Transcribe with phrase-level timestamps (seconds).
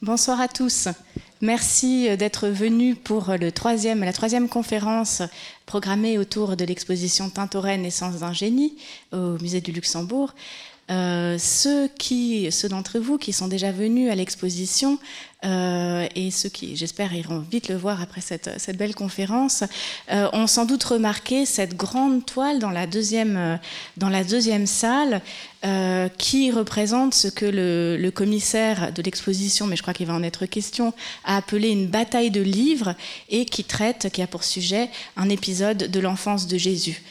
[0.00, 0.86] Bonsoir à tous.
[1.40, 5.22] Merci d'être venus pour troisième, la troisième conférence
[5.66, 8.76] programmée autour de l'exposition Tintoret, naissance d'un génie
[9.12, 10.34] au musée du Luxembourg.
[10.90, 14.98] Euh, ceux qui, ceux d'entre vous qui sont déjà venus à l'exposition
[15.44, 19.64] euh, et ceux qui, j'espère, iront vite le voir après cette, belle conférence,
[20.10, 23.58] euh, ont sans doute remarqué cette grande toile dans la deuxième,
[24.66, 25.20] salle
[26.16, 30.22] qui représente ce que le, le commissaire de l'exposition, mais je crois qu'il va en
[30.22, 30.94] être question,
[31.24, 32.94] a appelé une bataille de livres
[33.28, 37.02] et qui traite, qui a pour sujet un épisode de l'enfance de Jésus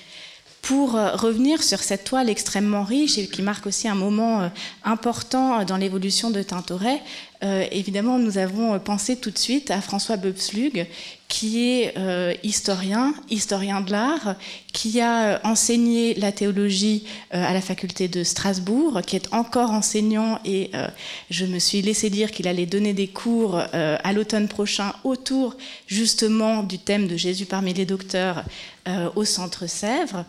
[0.61, 4.49] pour euh, revenir sur cette toile extrêmement riche et qui marque aussi un moment euh,
[4.83, 7.01] important dans l'évolution de Tintoret,
[7.43, 10.87] euh, évidemment, nous avons pensé tout de suite à François Böpslug,
[11.27, 14.35] qui est euh, historien, historien de l'art,
[14.71, 20.39] qui a enseigné la théologie euh, à la faculté de Strasbourg, qui est encore enseignant
[20.45, 20.87] et euh,
[21.29, 25.57] je me suis laissé dire qu'il allait donner des cours euh, à l'automne prochain autour
[25.87, 28.43] justement du thème de Jésus parmi les docteurs
[28.87, 30.23] euh, au Centre Sèvres.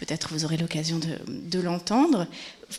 [0.00, 0.98] Peut-être vous aurez l'occasion
[1.28, 2.26] de, l'entendre.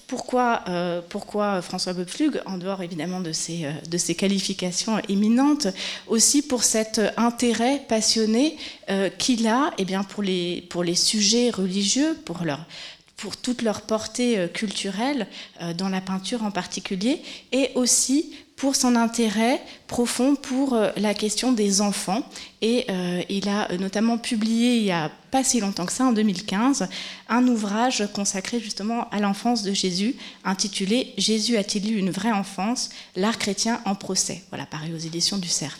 [0.08, 5.68] Pourquoi, euh, pourquoi François Böpflug, en dehors évidemment de ses, euh, de ses qualifications éminentes,
[6.08, 8.58] aussi pour cet intérêt passionné
[8.90, 12.40] euh, qu'il a eh bien, pour, les, sujets religieux, pour
[13.18, 15.28] pour toute leur portée culturelle,
[15.78, 21.52] dans la peinture en particulier, et aussi pour son intérêt profond pour euh, la question
[21.52, 22.22] des enfants.
[22.62, 26.14] Et euh, il a notamment publié, il n'y a pas si longtemps que ça, en
[26.14, 26.88] 2015,
[27.28, 32.92] un ouvrage consacré justement à l'enfance de Jésus, intitulé Jésus a-t-il eu une vraie enfance?
[33.16, 34.44] L'art chrétien en procès.
[34.50, 35.80] Voilà, paru aux éditions du CERF.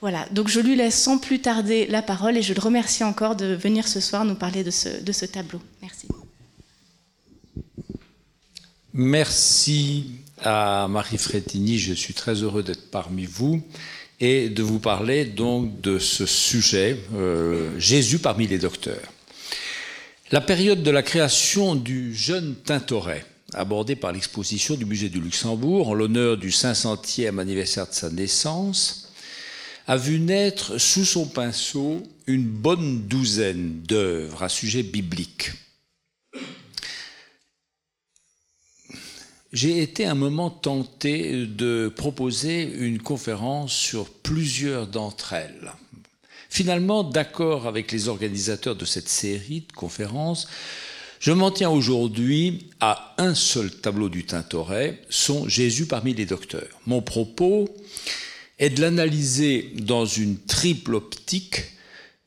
[0.00, 3.36] Voilà, donc je lui laisse sans plus tarder la parole et je le remercie encore
[3.36, 5.60] de venir ce soir nous parler de ce tableau.
[5.80, 6.08] Merci.
[8.92, 10.06] Merci
[10.42, 13.62] à Marie Frétini, je suis très heureux d'être parmi vous
[14.20, 19.12] et de vous parler donc de ce sujet, euh, Jésus parmi les docteurs.
[20.30, 23.24] La période de la création du jeune Tintoret,
[23.54, 29.10] abordée par l'exposition du musée du Luxembourg en l'honneur du 500e anniversaire de sa naissance,
[29.86, 35.50] a vu naître sous son pinceau une bonne douzaine d'œuvres à sujet biblique.
[39.52, 45.72] J'ai été un moment tenté de proposer une conférence sur plusieurs d'entre elles.
[46.48, 50.48] Finalement, d'accord avec les organisateurs de cette série de conférences,
[51.20, 56.80] je m'en tiens aujourd'hui à un seul tableau du Tintoret, son Jésus parmi les docteurs.
[56.86, 57.68] Mon propos
[58.58, 61.62] est de l'analyser dans une triple optique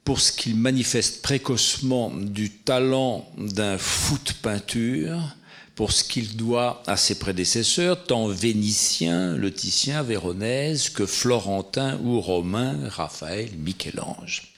[0.03, 5.35] pour ce qu'il manifeste précocement du talent d'un fou de peinture,
[5.75, 12.21] pour ce qu'il doit à ses prédécesseurs, tant vénitiens, le Titien, Véronèse, que Florentin ou
[12.21, 14.53] Romain, Raphaël, Michel-Ange,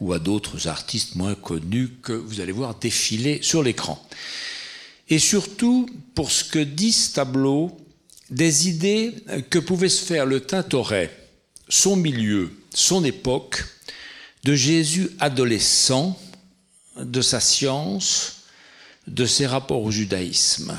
[0.00, 4.06] ou à d'autres artistes moins connus que vous allez voir défiler sur l'écran.
[5.08, 7.76] Et surtout, pour ce que dit ce tableau,
[8.30, 9.14] des idées
[9.50, 11.10] que pouvait se faire le Tintoret,
[11.68, 13.64] son milieu, son époque,
[14.44, 16.18] de Jésus adolescent,
[16.96, 18.41] de sa science,
[19.06, 20.78] de ses rapports au judaïsme.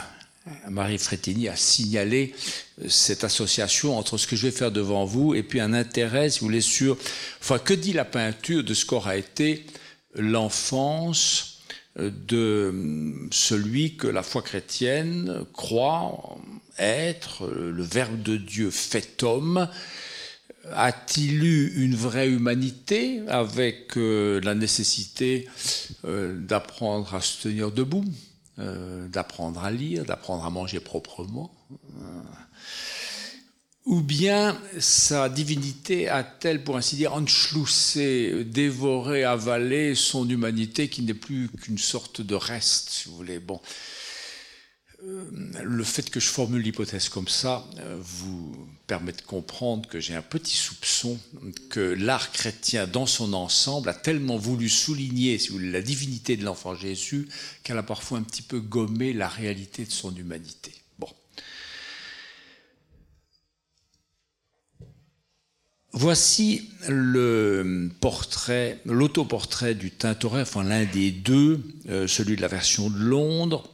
[0.70, 2.36] Marie Frétini a signalé
[2.90, 6.40] cette association entre ce que je vais faire devant vous et puis un intérêt, si
[6.40, 6.98] vous voulez, sur
[7.64, 9.66] que dit la peinture de ce qu'aura été
[10.16, 11.60] l'enfance
[11.96, 12.74] de
[13.32, 16.38] celui que la foi chrétienne croit
[16.78, 19.70] être le Verbe de Dieu fait homme.
[20.72, 25.50] A-t-il eu une vraie humanité avec euh, la nécessité
[26.06, 28.06] euh, d'apprendre à se tenir debout,
[28.60, 31.54] euh, d'apprendre à lire, d'apprendre à manger proprement
[33.86, 41.14] Ou bien sa divinité a-t-elle, pour ainsi dire, enchloussé, dévoré, avalé son humanité qui n'est
[41.14, 43.40] plus qu'une sorte de reste, si vous voulez?
[43.40, 43.60] Bon.
[45.62, 47.66] Le fait que je formule l'hypothèse comme ça
[48.00, 48.56] vous
[48.94, 51.20] permet de comprendre que j'ai un petit soupçon
[51.70, 57.28] que l'art chrétien dans son ensemble a tellement voulu souligner la divinité de l'enfant Jésus
[57.64, 60.72] qu'elle a parfois un petit peu gommé la réalité de son humanité.
[61.00, 61.08] Bon.
[65.94, 72.92] Voici le portrait, l'autoportrait du Tintoret, enfin l'un des deux, euh, celui de la version
[72.92, 73.73] de Londres.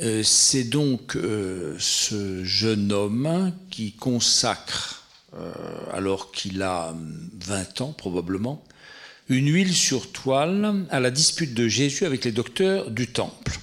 [0.00, 5.04] Euh, c'est donc euh, ce jeune homme qui consacre,
[5.38, 5.52] euh,
[5.92, 6.94] alors qu'il a
[7.40, 8.64] 20 ans probablement,
[9.28, 13.58] une huile sur toile à la dispute de Jésus avec les docteurs du temple.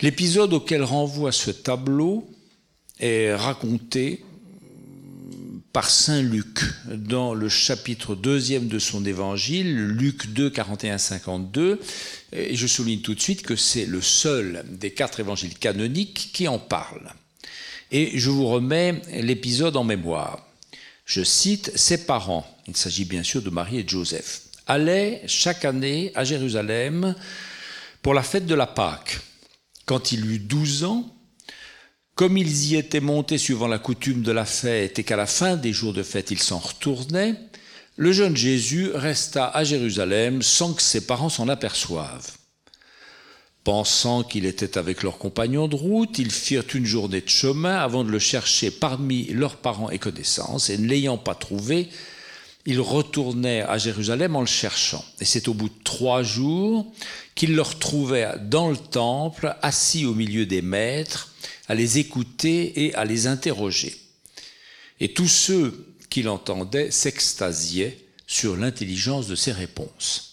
[0.00, 2.28] L'épisode auquel renvoie ce tableau
[2.98, 4.24] est raconté
[5.72, 11.80] par Saint Luc dans le chapitre deuxième de son évangile, Luc 2, 41, 52.
[12.32, 16.58] Je souligne tout de suite que c'est le seul des quatre évangiles canoniques qui en
[16.58, 17.12] parle.
[17.90, 20.46] Et je vous remets l'épisode en mémoire.
[21.04, 25.64] Je cite, ses parents, il s'agit bien sûr de Marie et de Joseph, allaient chaque
[25.64, 27.16] année à Jérusalem
[28.00, 29.18] pour la fête de la Pâque.
[29.86, 31.12] Quand il eut 12 ans,
[32.14, 35.56] comme ils y étaient montés suivant la coutume de la fête et qu'à la fin
[35.56, 37.34] des jours de fête ils s'en retournaient,
[38.00, 42.32] le jeune Jésus resta à Jérusalem sans que ses parents s'en aperçoivent.
[43.62, 48.02] Pensant qu'il était avec leurs compagnons de route, ils firent une journée de chemin avant
[48.02, 51.90] de le chercher parmi leurs parents et connaissances, et ne l'ayant pas trouvé,
[52.64, 55.04] ils retournèrent à Jérusalem en le cherchant.
[55.20, 56.90] Et c'est au bout de trois jours
[57.34, 61.34] qu'ils le retrouvèrent dans le temple, assis au milieu des maîtres,
[61.68, 63.94] à les écouter et à les interroger.
[65.00, 70.30] Et tous ceux qui l'entendaient s'extasiaient sur l'intelligence de ses réponses.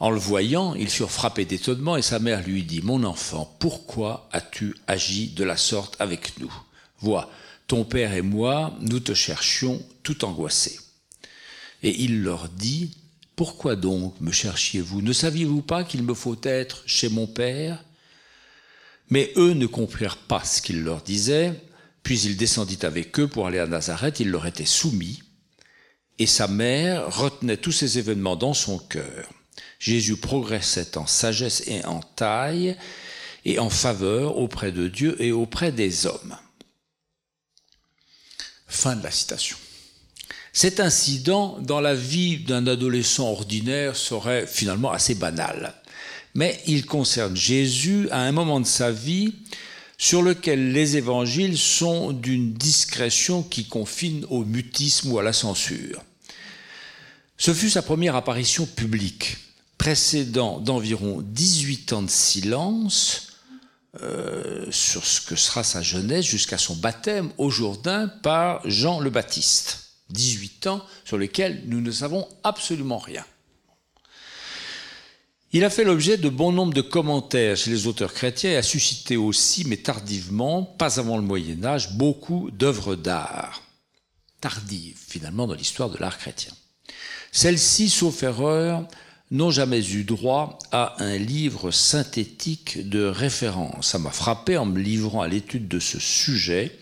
[0.00, 4.28] En le voyant, ils furent frappés d'étonnement et sa mère lui dit, Mon enfant, pourquoi
[4.32, 6.52] as-tu agi de la sorte avec nous?
[7.00, 7.30] Vois,
[7.66, 10.78] ton père et moi, nous te cherchions tout angoissés.
[11.82, 12.96] Et il leur dit,
[13.34, 15.02] Pourquoi donc me cherchiez-vous?
[15.02, 17.82] Ne saviez-vous pas qu'il me faut être chez mon père?
[19.10, 21.60] Mais eux ne comprirent pas ce qu'il leur disait,
[22.08, 25.22] puis il descendit avec eux pour aller à Nazareth, il leur était soumis,
[26.18, 29.28] et sa mère retenait tous ces événements dans son cœur.
[29.78, 32.78] Jésus progressait en sagesse et en taille,
[33.44, 36.38] et en faveur auprès de Dieu et auprès des hommes.
[38.66, 39.58] Fin de la citation.
[40.54, 45.74] Cet incident, dans la vie d'un adolescent ordinaire, serait finalement assez banal
[46.38, 49.34] mais il concerne Jésus à un moment de sa vie
[49.98, 56.02] sur lequel les évangiles sont d'une discrétion qui confine au mutisme ou à la censure.
[57.36, 59.36] Ce fut sa première apparition publique,
[59.76, 63.32] précédant d'environ 18 ans de silence
[64.02, 69.10] euh, sur ce que sera sa jeunesse jusqu'à son baptême au Jourdain par Jean le
[69.10, 69.88] Baptiste.
[70.10, 73.24] 18 ans sur lesquels nous ne savons absolument rien.
[75.50, 78.62] Il a fait l'objet de bon nombre de commentaires chez les auteurs chrétiens et a
[78.62, 83.62] suscité aussi, mais tardivement, pas avant le Moyen Âge, beaucoup d'œuvres d'art.
[84.42, 86.52] Tardives, finalement, dans l'histoire de l'art chrétien.
[87.32, 88.86] Celles-ci, sauf erreur,
[89.30, 93.88] n'ont jamais eu droit à un livre synthétique de référence.
[93.88, 96.78] Ça m'a frappé en me livrant à l'étude de ce sujet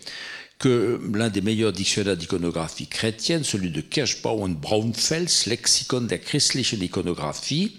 [0.59, 6.81] que l'un des meilleurs dictionnaires d'iconographie chrétienne, celui de Kirschbau und Braunfels, Lexikon der christlichen
[6.81, 7.77] Ikonographie,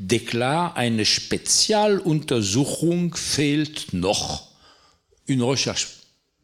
[0.00, 4.48] déclare eine Spezialuntersuchung fehlt noch.
[5.28, 5.88] Une recherche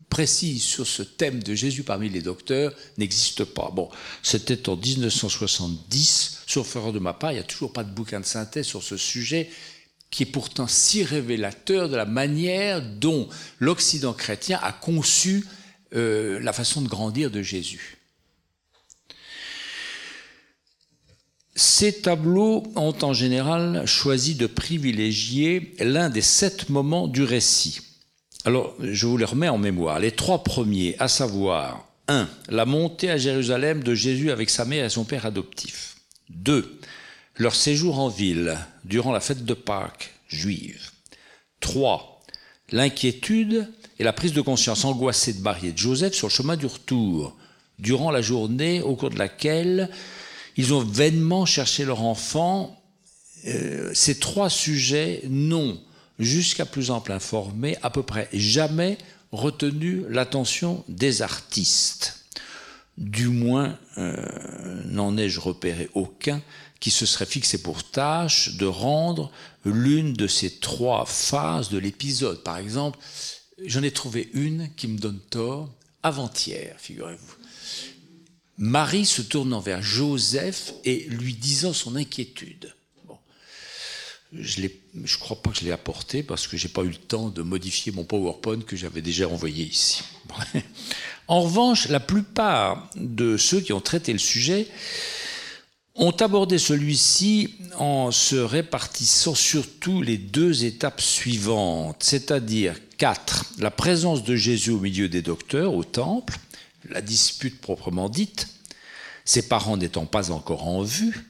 [0.08, 3.70] précise sur ce thème de Jésus parmi les docteurs n'existe pas.
[3.74, 3.88] Bon,
[4.22, 8.20] c'était en 1970, sauf erreur de ma part, il n'y a toujours pas de bouquin
[8.20, 9.50] de synthèse sur ce sujet
[10.10, 15.46] qui est pourtant si révélateur de la manière dont l'Occident chrétien a conçu
[15.94, 17.98] euh, la façon de grandir de Jésus.
[21.54, 27.80] Ces tableaux ont en général choisi de privilégier l'un des sept moments du récit.
[28.44, 30.00] Alors, je vous les remets en mémoire.
[30.00, 32.28] Les trois premiers, à savoir 1.
[32.48, 35.96] La montée à Jérusalem de Jésus avec sa mère et son père adoptif.
[36.30, 36.80] 2.
[37.36, 40.90] Leur séjour en ville durant la fête de Pâques juive.
[41.60, 42.22] 3.
[42.70, 43.68] L'inquiétude
[44.02, 46.66] et la prise de conscience angoissée de Marie et de Joseph sur le chemin du
[46.66, 47.36] retour,
[47.78, 49.90] durant la journée au cours de laquelle
[50.56, 52.82] ils ont vainement cherché leur enfant.
[53.46, 55.80] Euh, ces trois sujets n'ont,
[56.18, 58.98] jusqu'à plus ample informé, à peu près jamais
[59.30, 62.24] retenu l'attention des artistes.
[62.98, 64.16] Du moins, euh,
[64.86, 66.42] n'en ai-je repéré aucun
[66.80, 69.30] qui se serait fixé pour tâche de rendre
[69.64, 72.42] l'une de ces trois phases de l'épisode.
[72.42, 72.98] Par exemple,
[73.66, 75.70] J'en ai trouvé une qui me donne tort
[76.02, 77.36] avant-hier, figurez-vous.
[78.58, 82.74] Marie se tournant vers Joseph et lui disant son inquiétude.
[83.06, 83.18] Bon.
[84.32, 84.62] Je
[84.94, 87.28] ne crois pas que je l'ai apporté parce que je n'ai pas eu le temps
[87.30, 90.02] de modifier mon PowerPoint que j'avais déjà envoyé ici.
[91.28, 94.66] En revanche, la plupart de ceux qui ont traité le sujet
[96.02, 104.24] ont abordé celui-ci en se répartissant surtout les deux étapes suivantes, c'est-à-dire quatre, la présence
[104.24, 106.34] de Jésus au milieu des docteurs au temple,
[106.88, 108.48] la dispute proprement dite,
[109.24, 111.28] ses parents n'étant pas encore en vue,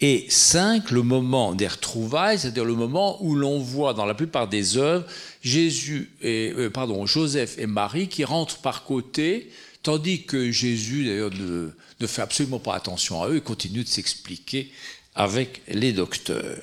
[0.00, 4.48] Et 5, le moment des retrouvailles, c'est-à-dire le moment où l'on voit dans la plupart
[4.48, 5.06] des œuvres
[5.40, 9.52] Jésus et, euh, pardon, Joseph et Marie qui rentrent par côté,
[9.84, 14.72] tandis que Jésus d'ailleurs ne, fait absolument pas attention à eux et continue de s'expliquer
[15.14, 16.62] avec les docteurs.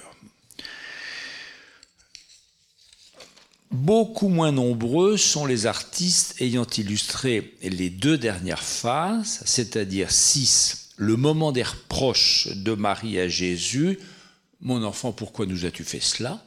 [3.69, 11.15] Beaucoup moins nombreux sont les artistes ayant illustré les deux dernières phases, c'est-à-dire 6, le
[11.15, 13.97] moment des reproches de Marie à Jésus,
[14.63, 16.43] Mon enfant, pourquoi nous as-tu fait cela?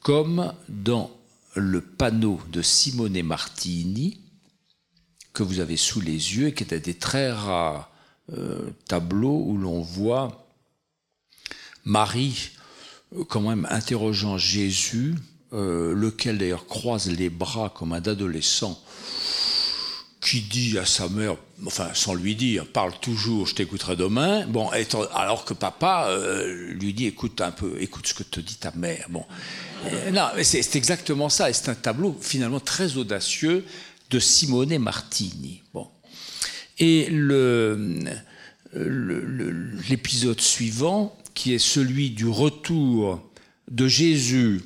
[0.00, 1.10] Comme dans
[1.54, 4.20] le panneau de Simone Martini,
[5.32, 7.90] que vous avez sous les yeux, et qui est des très rares
[8.36, 10.46] euh, tableaux où l'on voit
[11.84, 12.50] Marie
[13.16, 15.16] euh, quand même interrogeant Jésus
[15.52, 18.80] euh, lequel d'ailleurs croise les bras comme un adolescent
[20.20, 21.34] qui dit à sa mère,
[21.66, 24.46] enfin sans lui dire, parle toujours, je t'écouterai demain.
[24.46, 24.70] Bon,
[25.14, 29.06] alors que papa lui dit, écoute un peu, écoute ce que te dit ta mère.
[29.08, 29.24] Bon,
[30.12, 31.48] non, c'est exactement ça.
[31.48, 33.64] Et c'est un tableau finalement très audacieux
[34.10, 35.62] de Simone Martini.
[35.72, 35.88] Bon,
[36.78, 37.08] et
[39.88, 43.22] l'épisode suivant, qui est celui du retour
[43.70, 44.62] de Jésus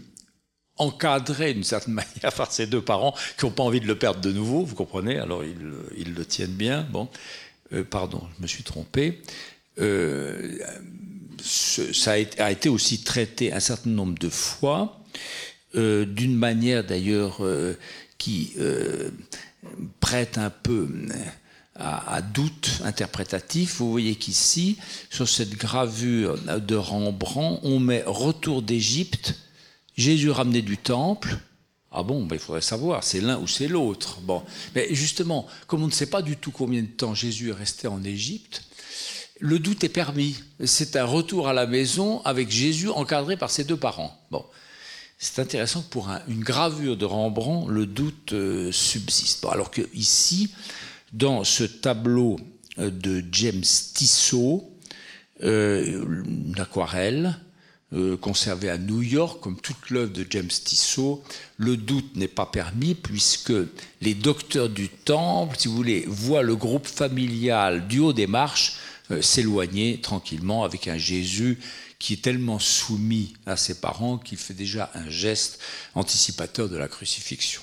[0.76, 4.20] encadré d'une certaine manière par ses deux parents qui n'ont pas envie de le perdre
[4.20, 6.86] de nouveau, vous comprenez Alors ils, le tiennent bien.
[6.90, 7.08] Bon,
[7.72, 9.20] euh, pardon, je me suis trompé.
[9.78, 10.58] Euh,
[11.42, 15.00] ça a été, aussi traité un certain nombre de fois,
[15.74, 17.40] euh, d'une manière d'ailleurs
[18.18, 19.10] qui euh,
[20.00, 20.88] prête un peu
[21.74, 23.76] à, à, doute interprétatif.
[23.78, 24.78] Vous voyez qu'ici,
[25.10, 29.34] sur cette gravure de Rembrandt, on met Retour d'Égypte
[29.96, 31.38] Jésus ramené du temple.
[31.92, 34.20] Ah bon, ben, il faudrait savoir, c'est l'un ou c'est l'autre.
[34.20, 34.42] Bon,
[34.74, 37.86] mais justement, comme on ne sait pas du tout combien de temps Jésus est resté
[37.86, 38.64] en Égypte,
[39.38, 40.36] le doute est permis.
[40.64, 44.18] C'est un retour à la maison avec Jésus encadré par ses deux parents.
[44.32, 44.44] Bon,
[45.24, 49.44] c'est intéressant que pour un, une gravure de Rembrandt, le doute euh, subsiste.
[49.50, 50.52] Alors que ici,
[51.14, 52.38] dans ce tableau
[52.78, 54.70] euh, de James Tissot,
[55.42, 57.38] euh, une aquarelle,
[57.94, 61.22] euh, conservé à New York, comme toute l'œuvre de James Tissot,
[61.56, 63.52] le doute n'est pas permis puisque
[64.02, 68.76] les docteurs du temple, si vous voulez, voient le groupe familial du haut des marches
[69.20, 71.58] s'éloigner tranquillement avec un Jésus
[72.04, 75.58] qui est tellement soumis à ses parents qu'il fait déjà un geste
[75.94, 77.62] anticipateur de la crucifixion.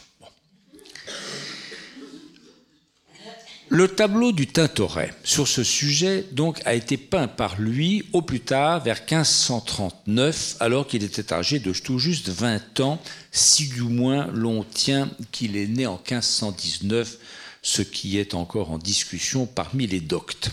[3.70, 8.40] Le tableau du Tintoret sur ce sujet donc a été peint par lui au plus
[8.40, 13.00] tard vers 1539 alors qu'il était âgé de tout juste 20 ans
[13.32, 17.20] si du moins l'on tient qu'il est né en 1519
[17.62, 20.50] ce qui est encore en discussion parmi les doctes.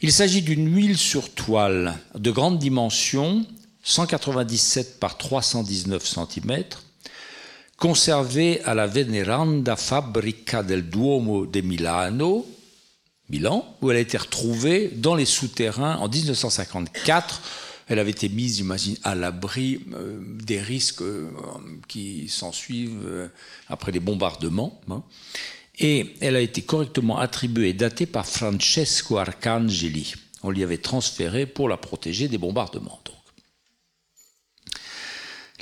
[0.00, 3.44] Il s'agit d'une huile sur toile de grande dimension
[3.82, 6.64] 197 par 319 cm
[7.78, 12.46] conservée à la Veneranda Fabrica del Duomo de Milano,
[13.28, 17.42] Milan, où elle a été retrouvée dans les souterrains en 1954.
[17.88, 21.28] Elle avait été mise, j'imagine, à l'abri euh, des risques euh,
[21.88, 23.28] qui s'ensuivent euh,
[23.68, 24.80] après les bombardements.
[24.90, 25.02] Hein.
[25.78, 30.14] Et elle a été correctement attribuée et datée par Francesco Arcangeli.
[30.42, 33.00] On lui avait transféré pour la protéger des bombardements.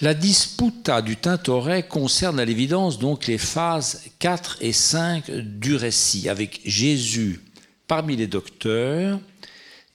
[0.00, 6.28] La disputa du Tintoret concerne à l'évidence donc les phases 4 et 5 du récit,
[6.28, 7.40] avec Jésus
[7.88, 9.18] parmi les docteurs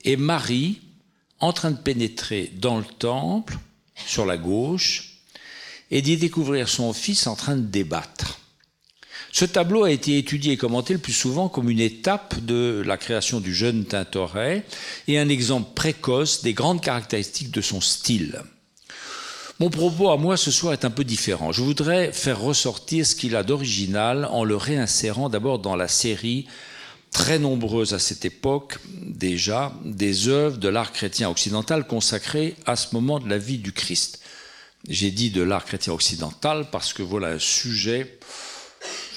[0.04, 0.82] et Marie
[1.40, 3.58] en train de pénétrer dans le temple,
[3.96, 5.20] sur la gauche,
[5.92, 8.40] et d'y découvrir son fils en train de débattre.
[9.32, 12.98] Ce tableau a été étudié et commenté le plus souvent comme une étape de la
[12.98, 14.66] création du jeune Tintoret
[15.08, 18.42] et un exemple précoce des grandes caractéristiques de son style.
[19.60, 21.52] Mon propos à moi ce soir est un peu différent.
[21.52, 26.48] Je voudrais faire ressortir ce qu'il a d'original en le réinsérant d'abord dans la série
[27.12, 32.96] très nombreuse à cette époque déjà des œuvres de l'art chrétien occidental consacrées à ce
[32.96, 34.22] moment de la vie du Christ.
[34.90, 38.18] J'ai dit de l'art chrétien occidental parce que voilà un sujet,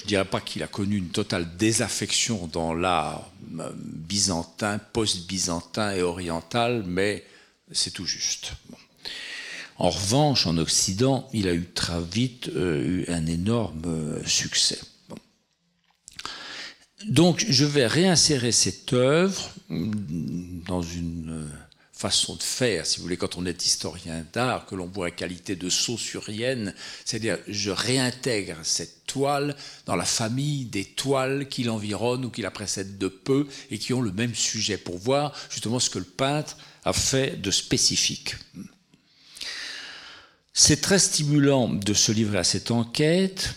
[0.05, 5.93] je ne dirais pas qu'il a connu une totale désaffection dans l'art euh, byzantin, post-byzantin
[5.93, 7.25] et oriental, mais
[7.73, 8.53] c'est tout juste.
[9.79, 14.79] En revanche, en Occident, il a eu très vite euh, eu un énorme euh, succès.
[17.07, 21.49] Donc, je vais réinsérer cette œuvre dans une
[22.11, 25.11] façon de faire, si vous voulez, quand on est historien d'art, que l'on voit à
[25.11, 29.57] qualité de saussurienne, c'est-à-dire je réintègre cette toile
[29.87, 33.95] dans la famille des toiles qui l'environnent ou qui la précèdent de peu et qui
[33.95, 38.37] ont le même sujet, pour voir justement ce que le peintre a fait de spécifique.
[40.53, 43.55] C'est très stimulant de se livrer à cette enquête,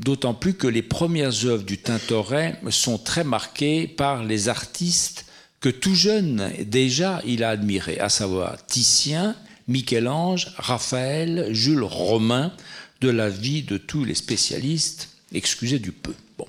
[0.00, 5.27] d'autant plus que les premières œuvres du Tintoret sont très marquées par les artistes
[5.60, 9.34] que tout jeune déjà il a admiré, à savoir Titien,
[9.66, 12.52] Michel-Ange, Raphaël, Jules Romain,
[13.00, 16.14] de la vie de tous les spécialistes, excusez du peu.
[16.36, 16.46] Bon.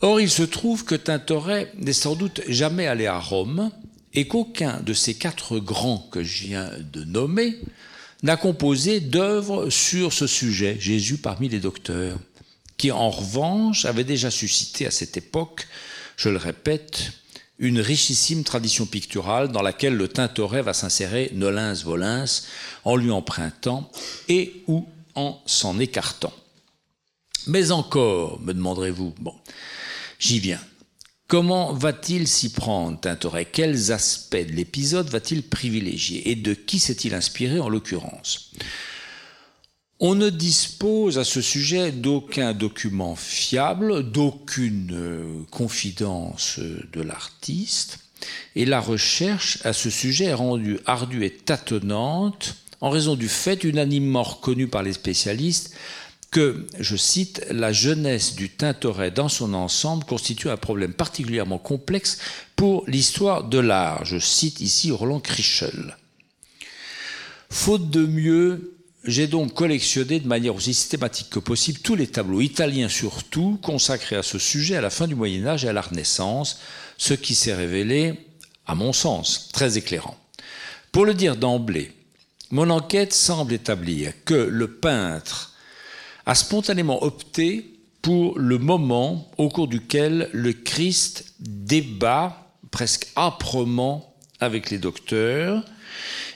[0.00, 3.70] Or, il se trouve que Tintoret n'est sans doute jamais allé à Rome
[4.14, 7.58] et qu'aucun de ces quatre grands que je viens de nommer
[8.22, 12.18] n'a composé d'œuvre sur ce sujet, Jésus parmi les docteurs,
[12.76, 15.66] qui en revanche avait déjà suscité à cette époque,
[16.16, 17.12] je le répète,
[17.62, 22.42] une richissime tradition picturale dans laquelle le Tintoret va s'insérer nolens volens
[22.84, 23.88] en lui empruntant
[24.28, 26.32] et ou en s'en écartant.
[27.46, 29.34] Mais encore, me demanderez-vous, bon,
[30.18, 30.60] j'y viens.
[31.28, 33.46] Comment va-t-il s'y prendre, Tintoret?
[33.46, 36.30] Quels aspects de l'épisode va-t-il privilégier?
[36.30, 38.50] Et de qui s'est-il inspiré en l'occurrence?
[40.04, 48.00] On ne dispose à ce sujet d'aucun document fiable, d'aucune euh, confidence de l'artiste,
[48.56, 53.62] et la recherche à ce sujet est rendue ardue et tâtonnante en raison du fait
[53.62, 55.72] unanimement reconnu par les spécialistes
[56.32, 62.18] que, je cite, la jeunesse du Tintoret dans son ensemble constitue un problème particulièrement complexe
[62.56, 64.04] pour l'histoire de l'art.
[64.04, 65.96] Je cite ici Roland Krischel.
[67.50, 68.71] Faute de mieux,
[69.04, 74.16] j'ai donc collectionné de manière aussi systématique que possible tous les tableaux italiens surtout consacrés
[74.16, 76.60] à ce sujet à la fin du Moyen Âge et à la Renaissance,
[76.98, 78.14] ce qui s'est révélé,
[78.66, 80.16] à mon sens, très éclairant.
[80.92, 81.92] Pour le dire d'emblée,
[82.50, 85.54] mon enquête semble établir que le peintre
[86.26, 94.70] a spontanément opté pour le moment au cours duquel le Christ débat presque âprement avec
[94.70, 95.64] les docteurs,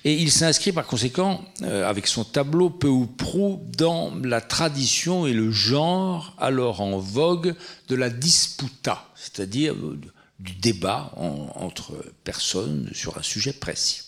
[0.05, 5.27] et il s'inscrit par conséquent, euh, avec son tableau peu ou prou, dans la tradition
[5.27, 7.55] et le genre alors en vogue
[7.89, 9.99] de la disputa, c'est-à-dire euh,
[10.39, 14.03] du débat entre personnes sur un sujet précis.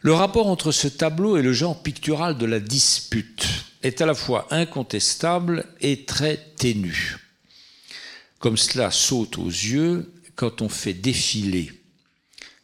[0.00, 3.46] Le rapport entre ce tableau et le genre pictural de la dispute
[3.82, 7.18] est à la fois incontestable et très ténu.
[8.38, 11.72] Comme cela saute aux yeux quand on fait défiler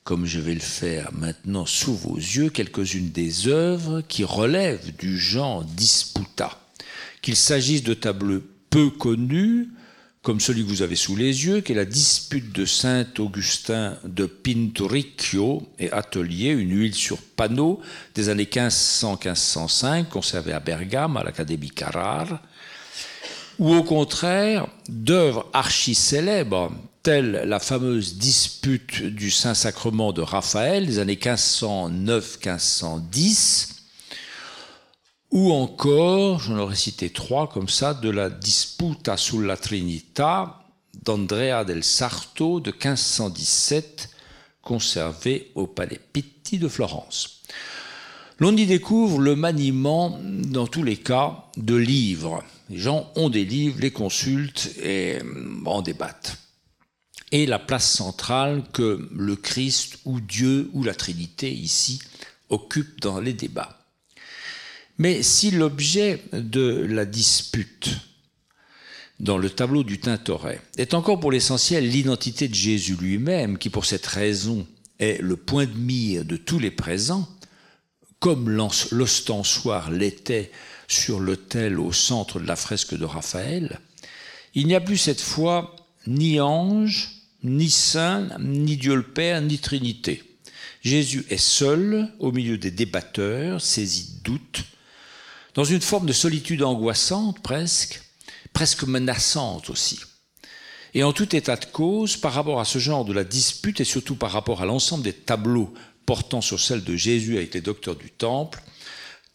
[0.05, 5.19] comme je vais le faire maintenant sous vos yeux, quelques-unes des œuvres qui relèvent du
[5.19, 6.59] genre disputa.
[7.21, 9.69] Qu'il s'agisse de tableaux peu connus,
[10.23, 13.97] comme celui que vous avez sous les yeux, qui est la dispute de Saint Augustin
[14.05, 17.81] de Pinturicchio et Atelier, une huile sur panneau
[18.15, 22.41] des années 1500-1505, conservée à Bergame, à l'Académie Carrare,
[23.59, 31.17] ou au contraire d'œuvres archi-célèbres, telle la fameuse dispute du Saint-Sacrement de Raphaël des années
[31.17, 33.71] 1509-1510,
[35.33, 40.61] ou encore, j'en aurais cité trois comme ça, de la Disputa sulla Trinita
[41.05, 44.11] d'Andrea del Sarto de 1517,
[44.61, 47.41] conservée au Palais Pitti de Florence.
[48.39, 52.45] L'on y découvre le maniement, dans tous les cas, de livres.
[52.71, 55.19] Les gens ont des livres, les consultent et
[55.65, 56.42] en débattent
[57.33, 62.01] et la place centrale que le Christ ou Dieu ou la Trinité ici
[62.51, 63.79] occupent dans les débats.
[64.99, 67.91] Mais si l'objet de la dispute
[69.19, 73.87] dans le tableau du Tintoret est encore pour l'essentiel l'identité de Jésus lui-même, qui pour
[73.87, 74.67] cette raison
[74.99, 77.27] est le point de mire de tous les présents,
[78.19, 80.53] comme l'ostensoir l'était
[80.87, 83.81] sur l'autel au centre de la fresque de Raphaël,
[84.55, 85.75] il n'y a plus cette fois
[86.07, 90.23] ni ange, ni Saint, ni Dieu le Père, ni Trinité.
[90.83, 94.65] Jésus est seul au milieu des débatteurs, saisi de doute,
[95.55, 98.03] dans une forme de solitude angoissante presque,
[98.53, 100.01] presque menaçante aussi.
[100.95, 103.85] Et en tout état de cause, par rapport à ce genre de la dispute et
[103.85, 105.73] surtout par rapport à l'ensemble des tableaux
[106.05, 108.61] portant sur celle de Jésus avec les docteurs du Temple,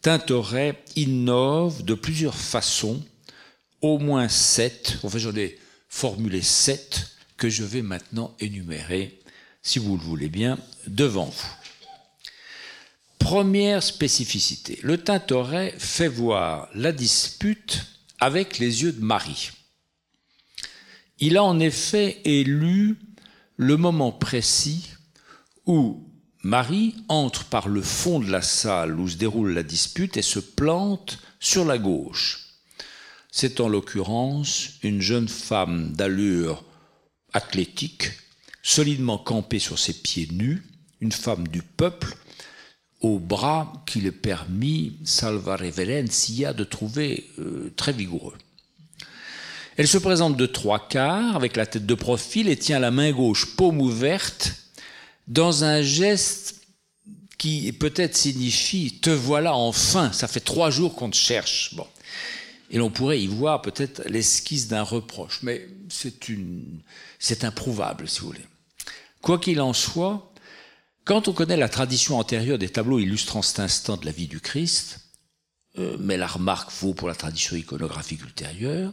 [0.02, 3.02] Tintoret innove de plusieurs façons,
[3.80, 9.18] au moins sept, enfin j'en ai formulé sept, que je vais maintenant énumérer,
[9.62, 11.54] si vous le voulez bien, devant vous.
[13.18, 17.86] Première spécificité, le Tintoret fait voir la dispute
[18.20, 19.50] avec les yeux de Marie.
[21.20, 22.98] Il a en effet élu
[23.56, 24.90] le moment précis
[25.66, 26.04] où
[26.42, 30.38] Marie entre par le fond de la salle où se déroule la dispute et se
[30.38, 32.54] plante sur la gauche.
[33.30, 36.64] C'est en l'occurrence une jeune femme d'allure
[37.38, 38.10] athlétique,
[38.62, 40.62] solidement campée sur ses pieds nus,
[41.00, 42.16] une femme du peuple,
[43.00, 48.36] au bras qu'il est permis, salva reverencia, de trouver euh, très vigoureux.
[49.76, 53.12] Elle se présente de trois quarts, avec la tête de profil, et tient la main
[53.12, 54.52] gauche paume ouverte,
[55.28, 56.56] dans un geste
[57.38, 61.74] qui peut-être signifie te voilà enfin, ça fait trois jours qu'on te cherche.
[61.76, 61.86] Bon.
[62.70, 66.80] Et l'on pourrait y voir peut-être l'esquisse d'un reproche, mais c'est une,
[67.18, 68.46] c'est improuvable, si vous voulez.
[69.22, 70.32] Quoi qu'il en soit,
[71.04, 74.40] quand on connaît la tradition antérieure des tableaux illustrant cet instant de la vie du
[74.40, 75.00] Christ,
[75.78, 78.92] euh, mais la remarque vaut pour la tradition iconographique ultérieure,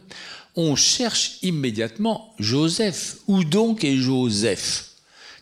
[0.54, 3.18] on cherche immédiatement Joseph.
[3.26, 4.92] Où donc est Joseph?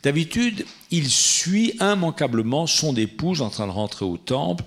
[0.03, 4.65] D'habitude, il suit immanquablement son épouse en train de rentrer au temple,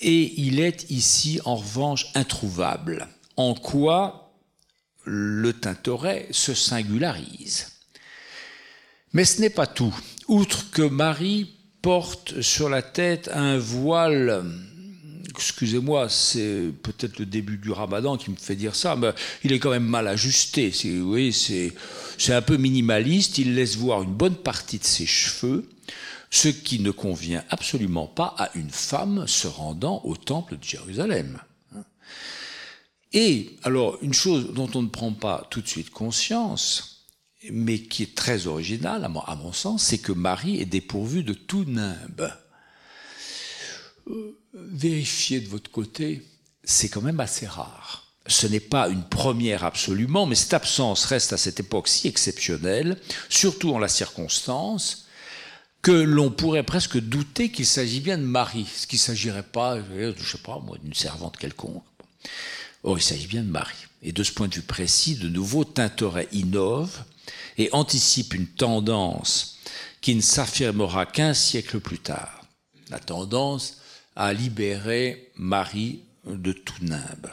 [0.00, 3.08] et il est ici en revanche introuvable.
[3.36, 4.27] En quoi
[5.08, 7.72] le Tintoret se singularise.
[9.14, 9.94] Mais ce n'est pas tout.
[10.28, 14.44] Outre que Marie porte sur la tête un voile
[15.38, 19.12] excusez-moi, c'est peut-être le début du ramadan qui me fait dire ça, mais
[19.44, 20.72] il est quand même mal ajusté.
[20.84, 25.68] Oui, c'est un peu minimaliste, il laisse voir une bonne partie de ses cheveux,
[26.30, 31.38] ce qui ne convient absolument pas à une femme se rendant au temple de Jérusalem.
[33.12, 37.06] Et alors, une chose dont on ne prend pas tout de suite conscience,
[37.50, 41.64] mais qui est très originale à mon, sens, c'est que Marie est dépourvue de tout
[41.64, 42.32] nimbe.
[44.08, 46.26] Euh, vérifier de votre côté,
[46.64, 48.12] c'est quand même assez rare.
[48.26, 52.98] Ce n'est pas une première absolument, mais cette absence reste à cette époque si exceptionnelle,
[53.30, 55.06] surtout en la circonstance,
[55.80, 59.78] que l'on pourrait presque douter qu'il s'agit bien de Marie, ce qu'il ne s'agirait pas,
[59.78, 61.84] je ne sais pas, moi, d'une servante quelconque.
[62.84, 63.76] Or, il s'agit bien de Marie.
[64.02, 67.04] Et de ce point de vue précis, de nouveau, Tintoret innove
[67.56, 69.58] et anticipe une tendance
[70.00, 72.44] qui ne s'affirmera qu'un siècle plus tard.
[72.90, 73.78] La tendance
[74.14, 77.32] à libérer Marie de tout nimbe.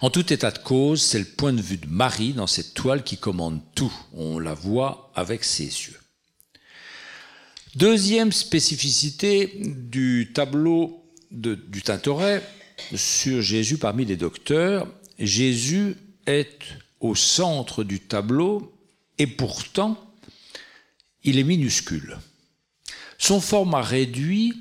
[0.00, 3.04] En tout état de cause, c'est le point de vue de Marie dans cette toile
[3.04, 3.92] qui commande tout.
[4.14, 5.98] On la voit avec ses yeux.
[7.76, 12.42] Deuxième spécificité du tableau du Tintoret
[12.94, 14.86] sur Jésus parmi les docteurs,
[15.18, 16.58] Jésus est
[17.00, 18.72] au centre du tableau
[19.18, 19.98] et pourtant
[21.24, 22.18] il est minuscule.
[23.18, 24.52] Son format réduit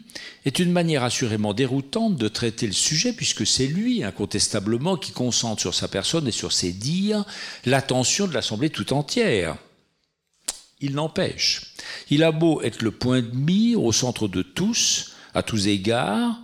[0.46, 5.62] est une manière assurément déroutante de traiter le sujet, puisque c'est lui, incontestablement, qui concentre
[5.62, 7.26] sur sa personne et sur ses dires
[7.66, 9.58] l'attention de l'Assemblée tout entière.
[10.80, 11.74] Il n'empêche,
[12.10, 16.40] il a beau être le point de mire au centre de tous, à tous égards,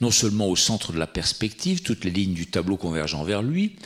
[0.00, 3.76] non seulement au centre de la perspective, toutes les lignes du tableau convergeant vers lui,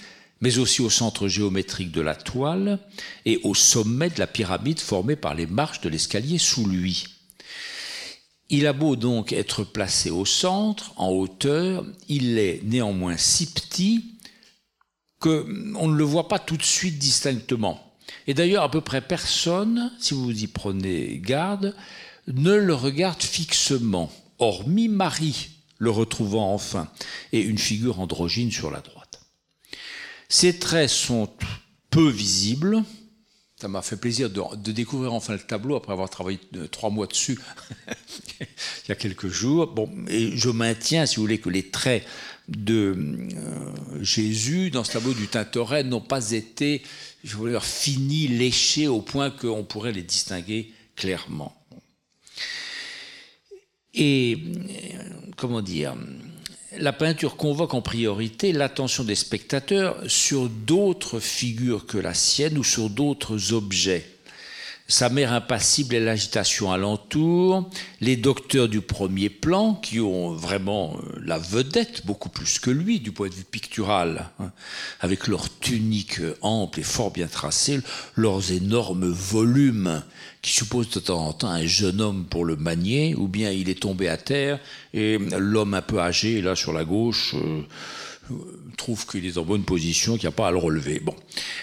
[0.40, 2.78] mais aussi au centre géométrique de la toile
[3.24, 7.04] et au sommet de la pyramide formée par les marches de l'escalier sous lui.
[8.50, 14.18] Il a beau donc être placé au centre, en hauteur, il est néanmoins si petit
[15.20, 17.94] qu'on ne le voit pas tout de suite distinctement.
[18.26, 21.74] Et d'ailleurs, à peu près personne, si vous y prenez garde,
[22.26, 24.10] ne le regarde fixement,
[24.42, 26.88] hormis Marie, le retrouvant enfin,
[27.32, 29.20] et une figure androgyne sur la droite.
[30.28, 31.28] Ses traits sont
[31.90, 32.82] peu visibles,
[33.60, 36.40] ça m'a fait plaisir de, découvrir enfin le tableau après avoir travaillé
[36.72, 37.38] trois mois dessus
[38.40, 39.68] il y a quelques jours.
[39.68, 42.04] Bon, je maintiens, si vous voulez, que les traits
[42.48, 46.82] de euh, Jésus dans ce tableau du Tintoret n'ont pas été,
[47.22, 51.61] je voulais dire, finis, léchés au point qu'on pourrait les distinguer clairement.
[53.94, 55.02] Et euh,
[55.36, 55.94] comment dire
[56.78, 62.64] la peinture convoque en priorité l'attention des spectateurs sur d'autres figures que la sienne ou
[62.64, 64.11] sur d'autres objets
[64.88, 71.20] sa mère impassible et l'agitation alentour, les docteurs du premier plan qui ont vraiment euh,
[71.24, 74.50] la vedette beaucoup plus que lui du point de vue pictural, hein,
[75.00, 77.80] avec leurs tuniques amples et fort bien tracées,
[78.16, 80.02] leurs énormes volumes
[80.42, 83.68] qui supposent de temps en temps un jeune homme pour le manier, ou bien il
[83.68, 84.58] est tombé à terre
[84.92, 87.34] et l'homme un peu âgé là sur la gauche.
[87.34, 87.62] Euh,
[88.82, 90.98] trouve qu'il est en bonne position, qu'il n'y a pas à le relever.
[90.98, 91.14] Bon.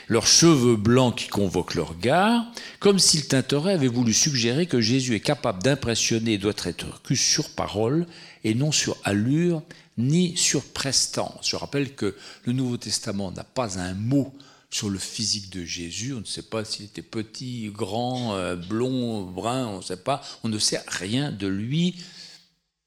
[0.08, 2.46] Leurs cheveux blancs qui convoquent leur regard,
[2.80, 7.02] comme si le Tintoret avait voulu suggérer que Jésus est capable d'impressionner et doit être
[7.04, 8.08] cru sur parole
[8.46, 9.62] et non sur allure
[9.98, 11.50] ni sur prestance?
[11.50, 14.34] Je rappelle que le Nouveau Testament n'a pas un mot
[14.70, 16.14] sur le physique de Jésus.
[16.14, 20.22] On ne sait pas s'il était petit, grand, euh, blond, brun, on ne sait pas.
[20.46, 21.96] On ne sait rien de lui,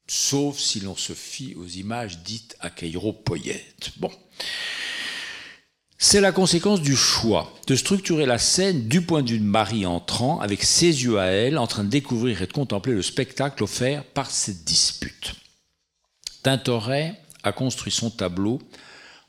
[0.07, 3.91] sauf si l'on se fie aux images dites achéropoïètes.
[3.97, 4.09] Bon.
[5.97, 9.85] C'est la conséquence du choix de structurer la scène du point de vue de Marie
[9.85, 13.63] entrant, avec ses yeux à elle, en train de découvrir et de contempler le spectacle
[13.63, 15.33] offert par cette dispute.
[16.43, 18.59] Tintoret a construit son tableau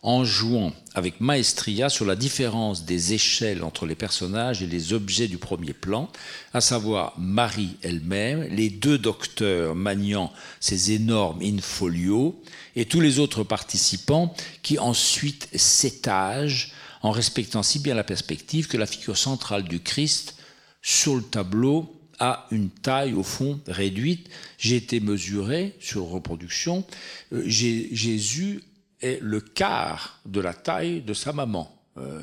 [0.05, 5.29] en jouant avec maestria sur la différence des échelles entre les personnages et les objets
[5.29, 6.11] du premier plan,
[6.53, 12.39] à savoir Marie elle-même, les deux docteurs maniant ces énormes in-folio,
[12.77, 18.77] et tous les autres participants qui ensuite s'étagent en respectant si bien la perspective que
[18.77, 20.37] la figure centrale du Christ
[20.83, 24.29] sur le tableau a une taille au fond réduite.
[24.59, 26.85] J'ai été mesuré sur reproduction.
[27.33, 28.63] Euh, Jésus
[29.05, 31.71] est le quart de la taille de sa maman.
[31.97, 32.23] Euh,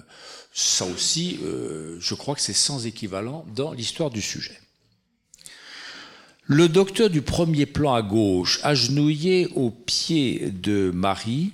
[0.52, 4.60] ça aussi, euh, je crois que c'est sans équivalent dans l'histoire du sujet.
[6.44, 11.54] Le docteur du premier plan à gauche, agenouillé au pied de Marie,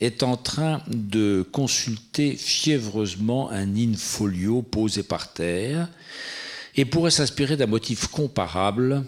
[0.00, 5.88] est en train de consulter fiévreusement un in-folio posé par terre
[6.76, 9.04] et pourrait s'inspirer d'un motif comparable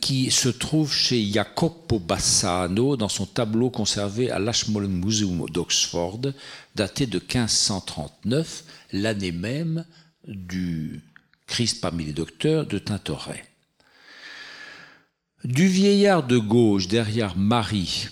[0.00, 6.20] qui se trouve chez Jacopo Bassano dans son tableau conservé à l'Ashmolean Museum d'Oxford,
[6.74, 9.84] daté de 1539, l'année même
[10.26, 11.04] du
[11.46, 13.44] Christ parmi les docteurs de Tintoret.
[15.44, 18.08] Du vieillard de gauche derrière Marie,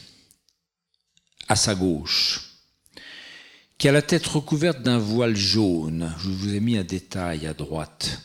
[1.49, 2.53] à sa gauche,
[3.77, 7.55] qui a la tête recouverte d'un voile jaune, je vous ai mis un détail à
[7.55, 8.23] droite,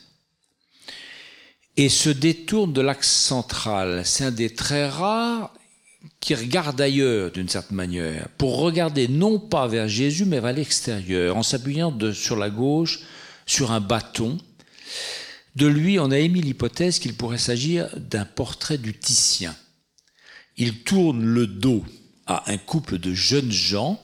[1.82, 4.04] et se détourne de l'axe central.
[4.06, 5.52] C'est un des très rares
[6.20, 11.36] qui regarde ailleurs d'une certaine manière, pour regarder non pas vers Jésus, mais vers l'extérieur,
[11.38, 13.00] en s'appuyant sur la gauche
[13.48, 14.38] sur un bâton,
[15.56, 19.56] de lui, on a émis l'hypothèse qu'il pourrait s'agir d'un portrait du Titien.
[20.58, 21.84] Il tourne le dos
[22.28, 24.00] à un couple de jeunes gens,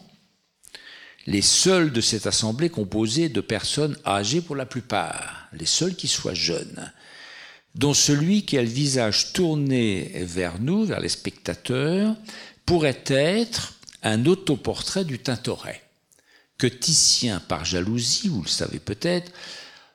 [1.28, 6.08] les seuls de cette assemblée composée de personnes âgées pour la plupart, les seuls qui
[6.08, 6.92] soient jeunes,
[7.78, 12.16] dont celui qui a le visage tourné vers nous, vers les spectateurs,
[12.66, 15.82] pourrait être un autoportrait du Tintoret,
[16.58, 19.32] que Titien, par jalousie, vous le savez peut-être,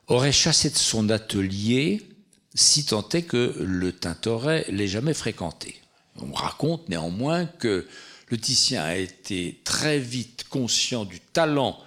[0.07, 2.03] aurait chassé de son atelier
[2.55, 5.81] si tant est que le Tintoret l'ait jamais fréquenté.
[6.17, 7.87] On raconte néanmoins que
[8.29, 11.79] le Titien a été très vite conscient du talent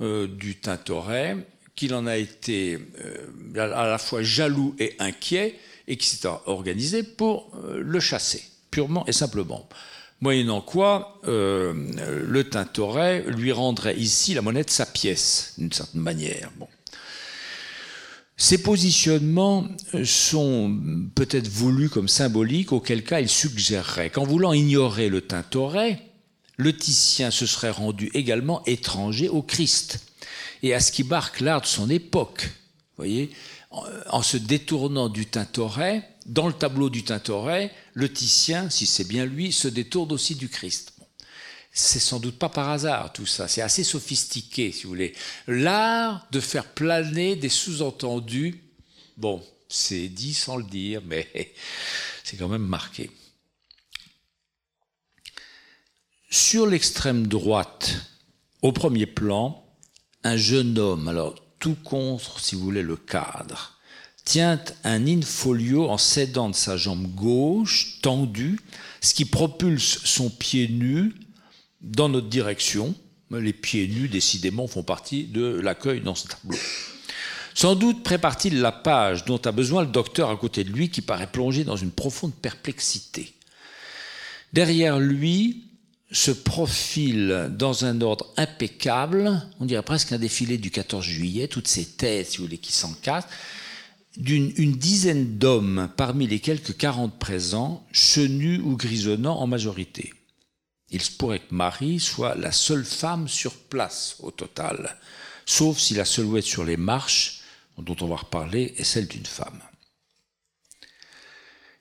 [0.00, 1.36] euh, du Tintoret,
[1.78, 7.04] qu'il en a été euh, à la fois jaloux et inquiet, et qu'il s'est organisé
[7.04, 9.68] pour euh, le chasser, purement et simplement.
[10.20, 16.50] Moyennant quoi, le Tintoret lui rendrait ici la monnaie de sa pièce, d'une certaine manière.
[18.36, 19.68] Ces positionnements
[20.02, 20.76] sont
[21.14, 26.02] peut-être voulus comme symboliques, auquel cas ils suggéreraient qu'en voulant ignorer le Tintoret,
[26.56, 30.07] le Titien se serait rendu également étranger au Christ
[30.62, 32.48] et à ce qui marque l'art de son époque.
[32.96, 33.30] voyez,
[33.70, 39.24] en, se détournant du Tintoret, dans le tableau du Tintoret, le Titien, si c'est bien
[39.26, 40.94] lui, se détourne aussi du Christ
[41.78, 45.14] c'est sans doute pas par hasard tout ça, c'est assez sophistiqué si vous voulez.
[45.46, 48.62] L'art de faire planer des sous-entendus,
[49.16, 51.28] bon, c'est dit sans le dire, mais
[52.24, 53.10] c'est quand même marqué.
[56.30, 57.94] Sur l'extrême droite,
[58.60, 59.64] au premier plan,
[60.24, 63.78] un jeune homme, alors tout contre, si vous voulez, le cadre,
[64.24, 68.60] tient un in-folio en s'aidant de sa jambe gauche, tendue,
[69.00, 71.14] ce qui propulse son pied nu
[71.80, 72.94] dans notre direction.
[73.30, 76.58] Les pieds nus, décidément, font partie de l'accueil dans ce tableau.
[77.54, 81.02] Sans doute prépare-t-il la page dont a besoin le docteur à côté de lui qui
[81.02, 83.34] paraît plongé dans une profonde perplexité.
[84.52, 85.67] Derrière lui
[86.10, 91.68] se profile dans un ordre impeccable, on dirait presque un défilé du 14 juillet, toutes
[91.68, 93.28] ces têtes, si vous voulez, qui s'encassent,
[94.16, 100.12] d'une une dizaine d'hommes parmi les quelques 40 présents, chenus ou grisonnants en majorité.
[100.90, 104.96] Il se pourrait que Marie soit la seule femme sur place au total,
[105.44, 107.42] sauf si la silhouette sur les marches,
[107.76, 109.60] dont on va reparler, est celle d'une femme.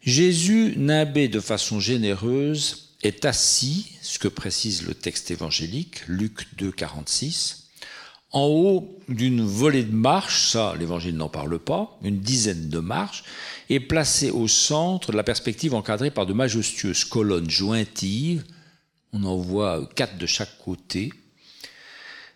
[0.01, 6.71] Jésus, nimbé de façon généreuse, est assis, ce que précise le texte évangélique, Luc 2,
[6.71, 7.69] 46,
[8.31, 13.23] en haut d'une volée de marches, ça l'évangile n'en parle pas, une dizaine de marches,
[13.69, 18.43] et placé au centre de la perspective encadrée par de majestueuses colonnes jointives
[19.13, 21.11] on en voit quatre de chaque côté,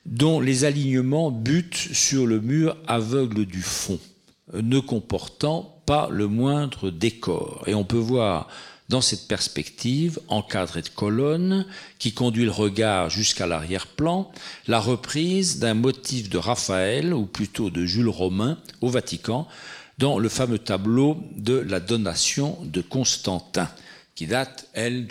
[0.06, 4.00] dont les alignements butent sur le mur aveugle du fond,
[4.54, 7.64] ne comportant pas le moindre décor.
[7.68, 8.48] Et on peut voir
[8.92, 11.66] dans cette perspective, encadrée de colonnes,
[11.98, 14.30] qui conduit le regard jusqu'à l'arrière-plan,
[14.68, 19.48] la reprise d'un motif de Raphaël, ou plutôt de Jules Romain, au Vatican,
[19.98, 23.70] dans le fameux tableau de la donation de Constantin,
[24.14, 25.08] qui date, elle,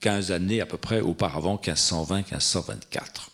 [0.00, 3.30] 15 années à peu près auparavant, 1520-1524.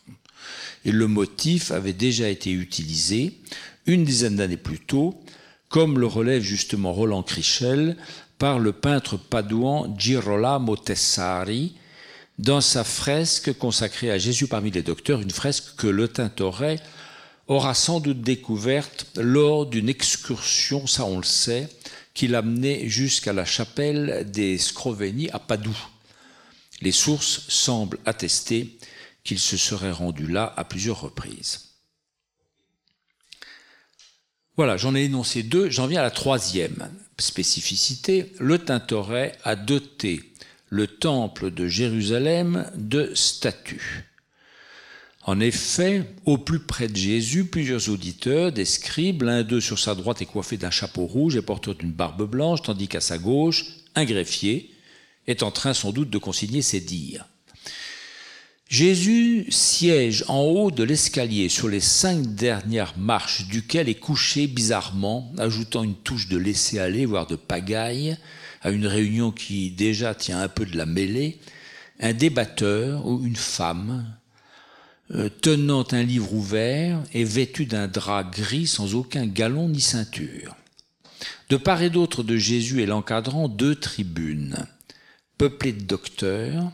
[0.85, 3.41] Et le motif avait déjà été utilisé
[3.87, 5.21] une dizaine d'années plus tôt,
[5.69, 7.97] comme le relève justement Roland Crichel
[8.41, 11.75] par le peintre padouan Girolamo Tessari
[12.39, 16.81] dans sa fresque consacrée à Jésus parmi les docteurs, une fresque que le Tintoret
[17.49, 21.69] aura sans doute découverte lors d'une excursion, ça on le sait,
[22.15, 25.77] qui l'amenait jusqu'à la chapelle des Scroveni à Padoue.
[26.81, 28.79] Les sources semblent attester
[29.23, 31.67] qu'il se serait rendu là à plusieurs reprises.
[34.57, 40.23] Voilà, j'en ai énoncé deux, j'en viens à la troisième spécificité, le Tintoret a doté
[40.69, 44.11] le temple de Jérusalem de statues.
[45.23, 49.95] En effet, au plus près de Jésus, plusieurs auditeurs, des scribes, l'un d'eux sur sa
[49.95, 53.67] droite est coiffé d'un chapeau rouge et porteur d'une barbe blanche, tandis qu'à sa gauche,
[53.95, 54.71] un greffier
[55.27, 57.27] est en train sans doute de consigner ses dires.
[58.71, 65.33] Jésus siège en haut de l'escalier sur les cinq dernières marches duquel est couché bizarrement,
[65.39, 68.17] ajoutant une touche de laisser-aller, voire de pagaille,
[68.63, 71.41] à une réunion qui déjà tient un peu de la mêlée,
[71.99, 74.07] un débatteur ou une femme
[75.17, 80.55] euh, tenant un livre ouvert et vêtu d'un drap gris sans aucun galon ni ceinture.
[81.49, 84.65] De part et d'autre de Jésus et l'encadrant deux tribunes,
[85.39, 86.71] peuplées de docteurs,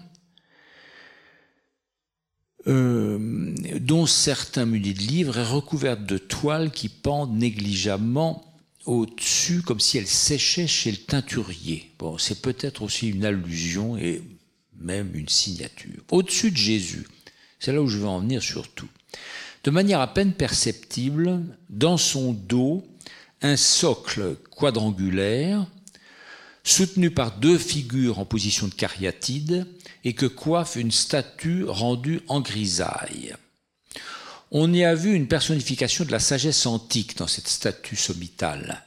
[2.67, 8.45] euh, dont certains munis de livres, est de toiles qui pendent négligemment
[8.87, 11.93] au-dessus, comme si elles séchaient chez le teinturier.
[11.99, 14.23] Bon, c'est peut-être aussi une allusion et
[14.81, 16.03] même une signature.
[16.11, 17.07] Au-dessus de Jésus,
[17.59, 18.89] c'est là où je veux en venir surtout.
[19.65, 22.85] De manière à peine perceptible, dans son dos,
[23.43, 25.67] un socle quadrangulaire,
[26.67, 29.67] soutenu par deux figures en position de cariatide,
[30.05, 33.35] et que coiffe une statue rendue en grisaille.
[34.51, 38.85] On y a vu une personnification de la sagesse antique dans cette statue sommitale.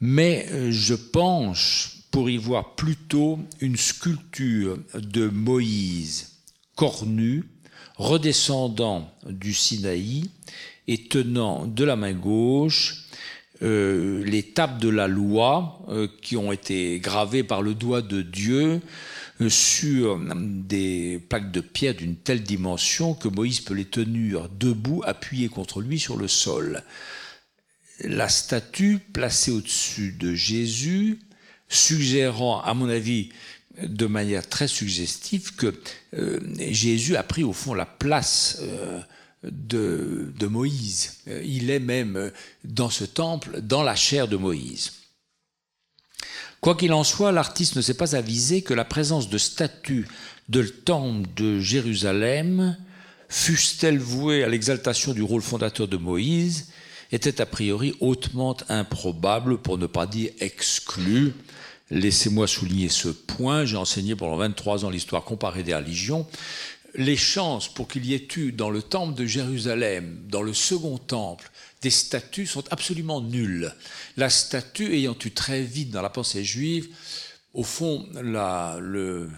[0.00, 6.32] Mais euh, je penche pour y voir plutôt une sculpture de Moïse
[6.76, 7.44] cornu,
[7.96, 10.30] redescendant du Sinaï
[10.88, 13.01] et tenant de la main gauche
[13.62, 18.22] euh, les tables de la loi euh, qui ont été gravées par le doigt de
[18.22, 18.80] Dieu
[19.48, 25.48] sur des plaques de pierre d'une telle dimension que Moïse peut les tenir debout, appuyés
[25.48, 26.82] contre lui sur le sol.
[28.04, 31.18] La statue placée au-dessus de Jésus,
[31.68, 33.30] suggérant, à mon avis,
[33.80, 35.74] de manière très suggestive, que
[36.14, 39.00] euh, Jésus a pris au fond la place euh,
[39.44, 41.18] de, Moïse.
[41.44, 42.30] Il est même
[42.64, 44.92] dans ce temple, dans la chair de Moïse.
[46.60, 50.06] Quoi qu'il en soit, l'artiste ne s'est pas avisé que la présence de statues
[50.48, 52.76] de temple de Jérusalem,
[53.28, 56.68] fussent-elles vouées à l'exaltation du rôle fondateur de Moïse,
[57.10, 61.32] était a priori hautement improbable, pour ne pas dire exclu.
[61.90, 63.64] Laissez-moi souligner ce point.
[63.64, 66.26] J'ai enseigné pendant 23 ans l'histoire comparée des religions.
[66.94, 70.98] Les chances pour qu'il y ait eu dans le temple de Jérusalem, dans le second
[70.98, 71.50] temple,
[71.80, 73.74] des statues sont absolument nulles.
[74.16, 76.88] La statue ayant eu très vite dans la pensée juive,
[77.54, 79.30] au fond, le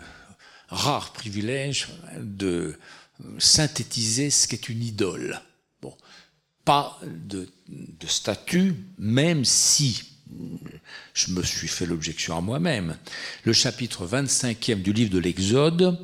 [0.68, 1.88] rare privilège
[2.18, 2.76] de
[3.38, 5.40] synthétiser ce qu'est une idole.
[5.80, 5.96] Bon,
[6.64, 10.02] pas de, de statue, même si
[11.12, 12.96] je me suis fait l'objection à moi-même.
[13.44, 15.98] Le chapitre 25e du livre de l'Exode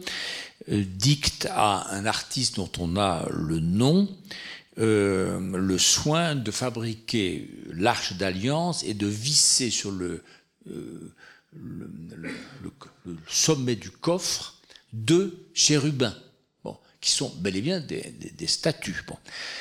[0.68, 4.09] dicte à un artiste dont on a le nom
[4.79, 10.23] euh, le soin de fabriquer l'arche d'alliance et de visser sur le,
[10.70, 11.12] euh,
[13.29, 14.55] sommet du coffre
[14.92, 16.14] deux chérubins,
[16.64, 19.03] bon, qui sont bel et bien des, statues.
[19.07, 19.16] Bon.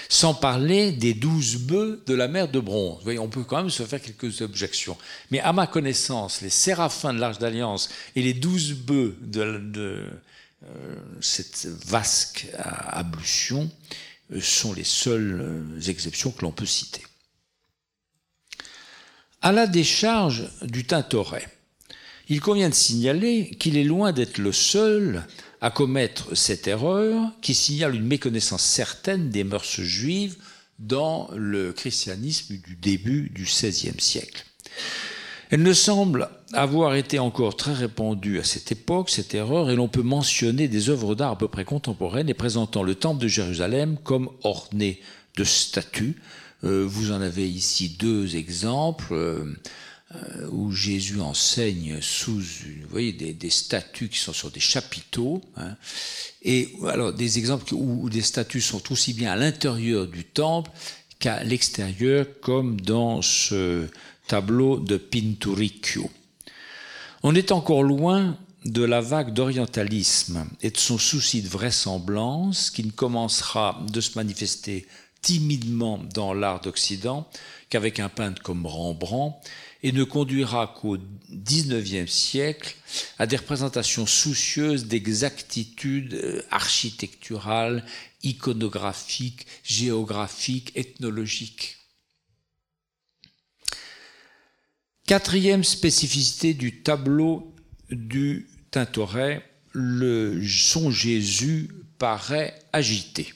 [0.08, 3.04] Sans parler des douze bœufs de la mer de bronze.
[3.04, 4.98] voyez, on peut quand même se faire quelques objections.
[5.32, 9.82] Mais à ma connaissance, les séraphins de l'arche d'alliance et les douze bœufs de, de
[9.82, 10.10] euh,
[11.22, 13.70] cette vasque ablution,
[14.40, 17.02] sont les seules euh, exceptions que l'on peut citer.
[19.42, 21.48] À la décharge du Tintoret,
[22.28, 25.26] il convient de signaler qu'il est loin d'être le seul
[25.62, 30.38] à commettre cette erreur qui signale une méconnaissance certaine des mœurs juives
[30.78, 34.46] dans le christianisme du début du XVIe siècle.
[35.50, 39.88] Elle ne semble avoir été encore très répandue à cette époque, cette erreur, et l'on
[39.88, 43.98] peut mentionner des œuvres d'art à peu près contemporaines et présentant le temple de Jérusalem
[44.04, 45.02] comme orné
[45.38, 46.22] de statues.
[46.64, 49.14] Euh, vous en avez ici deux exemples.
[49.14, 49.56] Euh,
[50.16, 55.40] euh, où Jésus enseigne sous vous voyez, des, statues qui sont sur des chapiteaux.
[55.56, 55.76] Hein.
[56.42, 60.72] et alors des exemples où, des statues sont aussi bien à l'intérieur du temple
[61.20, 63.86] qu'à l'extérieur, comme dans ce
[64.30, 66.10] tableau de Pinturicchio.
[67.24, 72.84] On est encore loin de la vague d'orientalisme et de son souci de vraisemblance qui
[72.84, 74.88] ne commencera de se manifester
[75.24, 77.28] timidement dans l'art d'Occident
[77.70, 79.36] qu'avec un peintre comme Rembrandt
[79.82, 80.98] et ne conduira qu'au
[81.32, 82.76] XIXe siècle
[83.18, 87.84] à des représentations soucieuses d'exactitude euh, architecturale,
[88.24, 91.79] iconographique, géographique, ethnologique.
[95.10, 97.52] Quatrième spécificité du tableau
[97.90, 99.42] du Tintoret,
[99.72, 103.34] le, son Jésus paraît agité.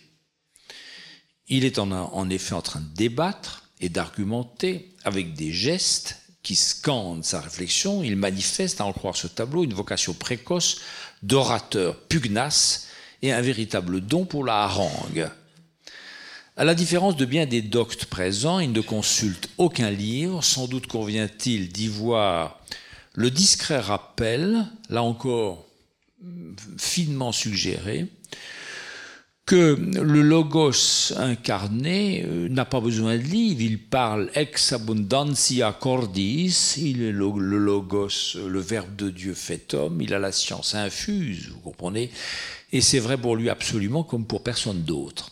[1.48, 7.26] Il est en, effet en train de débattre et d'argumenter avec des gestes qui scande
[7.26, 10.80] sa réflexion, il manifeste, à en croire ce tableau, une vocation précoce
[11.24, 12.88] d'orateur pugnace
[13.24, 15.28] et un véritable don pour la harangue.
[16.56, 20.86] À la différence de bien des doctes présents, il ne consulte aucun livre, sans doute
[20.86, 22.60] convient-il d'y voir
[23.16, 25.66] le discret rappel, là encore
[26.78, 28.06] finement suggéré,
[29.48, 36.76] que le logos incarné euh, n'a pas besoin de livre, il parle ex abundantia cordis,
[36.78, 41.50] il est le, logos, le verbe de Dieu fait homme, il a la science infuse,
[41.50, 42.12] vous comprenez,
[42.72, 45.32] et c'est vrai pour lui absolument comme pour personne d'autre.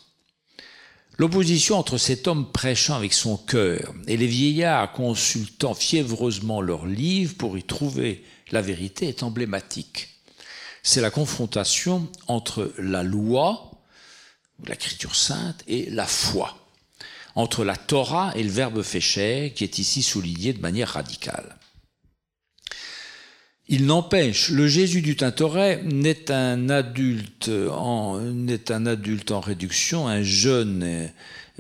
[1.18, 7.36] L'opposition entre cet homme prêchant avec son cœur et les vieillards consultant fiévreusement leurs livres
[7.38, 10.10] pour y trouver la vérité est emblématique.
[10.84, 13.72] C'est la confrontation entre la loi,
[14.66, 16.58] l'écriture sainte, et la foi,
[17.36, 21.58] entre la Torah et le verbe fécher, qui est ici souligné de manière radicale.
[23.74, 28.20] Il n'empêche, le Jésus du Tintoret n'est un adulte en,
[29.40, 31.10] réduction, un jeune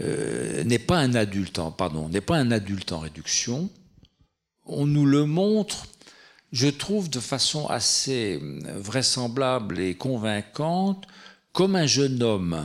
[0.02, 1.62] euh, n'est pas un adulte
[2.10, 3.70] n'est pas un adulte en réduction.
[4.66, 5.88] On nous le montre,
[6.52, 8.42] je trouve, de façon assez
[8.76, 11.08] vraisemblable et convaincante,
[11.54, 12.62] comme un jeune homme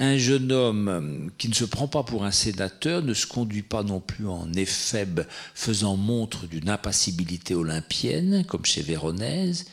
[0.00, 3.82] un jeune homme qui ne se prend pas pour un sénateur ne se conduit pas
[3.82, 9.66] non plus en éphèbe faisant montre d'une impassibilité olympienne, comme chez Véronèse,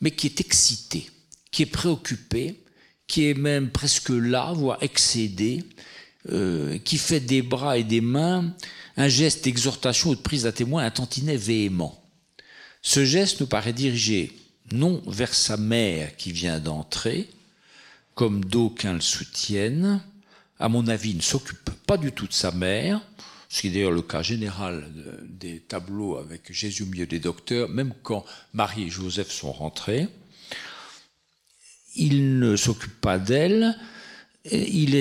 [0.00, 1.08] mais qui est excité,
[1.52, 2.56] qui est préoccupé,
[3.06, 5.62] qui est même presque là, voire excédé,
[6.30, 8.52] euh, qui fait des bras et des mains
[8.96, 12.02] un geste d'exhortation ou de prise à témoin un tantinet véhément.
[12.82, 14.32] Ce geste nous paraît dirigé
[14.72, 17.28] non vers sa mère qui vient d'entrer,
[18.20, 19.98] comme d'aucuns le soutiennent,
[20.58, 23.00] à mon avis, ne s'occupe pas du tout de sa mère,
[23.48, 24.92] ce qui est d'ailleurs le cas général
[25.26, 30.06] des tableaux avec Jésus au milieu des docteurs, même quand Marie et Joseph sont rentrés.
[31.96, 33.74] Il ne s'occupe pas d'elle,
[34.52, 34.94] il,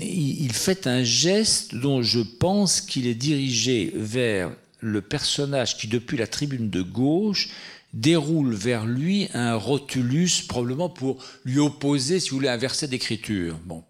[0.00, 4.50] il fait un geste dont je pense qu'il est dirigé vers
[4.80, 7.50] le personnage qui, depuis la tribune de gauche,
[7.94, 13.58] déroule vers lui un rotulus, probablement pour lui opposer, si vous voulez, un verset d'écriture.
[13.64, 13.84] Bon.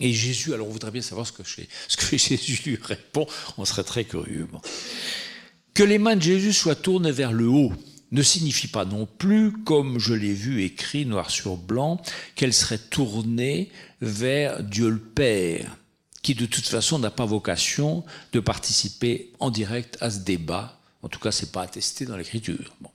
[0.00, 1.42] Et Jésus, alors on voudrait bien savoir ce que,
[2.16, 3.26] Jésus lui répond,
[3.58, 4.46] on serait très curieux.
[5.72, 7.72] Que les mains de Jésus soient tournées vers le haut
[8.12, 12.00] ne signifie pas non plus, comme je l'ai vu écrit noir sur blanc,
[12.36, 13.70] qu'elles seraient tournées
[14.00, 15.76] vers Dieu le Père,
[16.22, 20.78] qui de toute façon n'a pas vocation de participer en direct à ce débat.
[21.02, 22.76] En tout cas, c'est pas attesté dans l'Écriture.
[22.80, 22.90] Bon.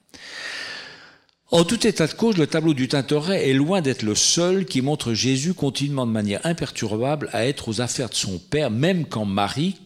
[1.51, 4.81] En tout état de cause, le tableau du Tintoret est loin d'être le seul qui
[4.81, 9.25] montre Jésus continuant de manière imperturbable à être aux affaires de son Père, même quand
[9.25, 9.77] Marie,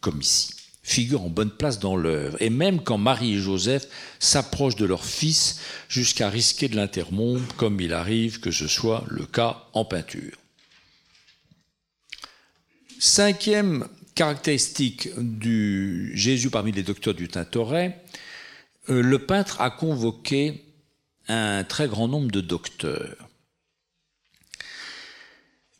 [0.00, 0.50] comme ici,
[0.82, 3.86] figure en bonne place dans l'œuvre, et même quand Marie et Joseph
[4.18, 9.26] s'approchent de leur fils jusqu'à risquer de l'interrompre, comme il arrive que ce soit le
[9.26, 10.36] cas en peinture.
[12.98, 13.86] Cinquième
[14.16, 18.02] caractéristique du Jésus parmi les docteurs du Tintoret,
[18.88, 20.64] le peintre a convoqué
[21.28, 23.28] un très grand nombre de docteurs.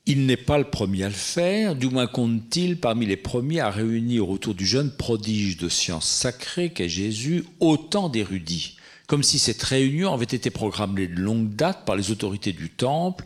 [0.07, 3.70] Il n'est pas le premier à le faire, du moins compte-t-il parmi les premiers à
[3.70, 8.76] réunir autour du jeune prodige de sciences sacrées qu'est Jésus autant d'érudits
[9.11, 13.24] comme si cette réunion avait été programmée de longue date par les autorités du temple.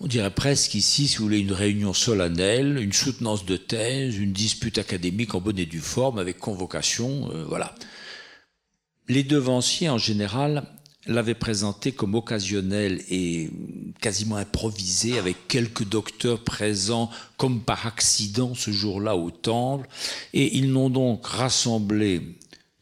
[0.00, 4.30] On dirait presque ici, si vous voulez, une réunion solennelle, une soutenance de thèse, une
[4.30, 7.74] dispute académique en bonne et due forme avec convocation, euh, voilà.
[9.08, 10.64] Les devanciers, en général,
[11.06, 13.50] l'avaient présenté comme occasionnel et
[14.00, 19.88] quasiment improvisé, avec quelques docteurs présents comme par accident ce jour-là au temple,
[20.34, 22.36] et ils n'ont donc rassemblé,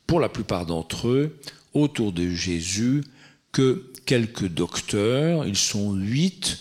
[0.09, 1.39] pour la plupart d'entre eux,
[1.75, 3.05] autour de Jésus
[3.53, 6.59] que quelques docteurs, ils sont huit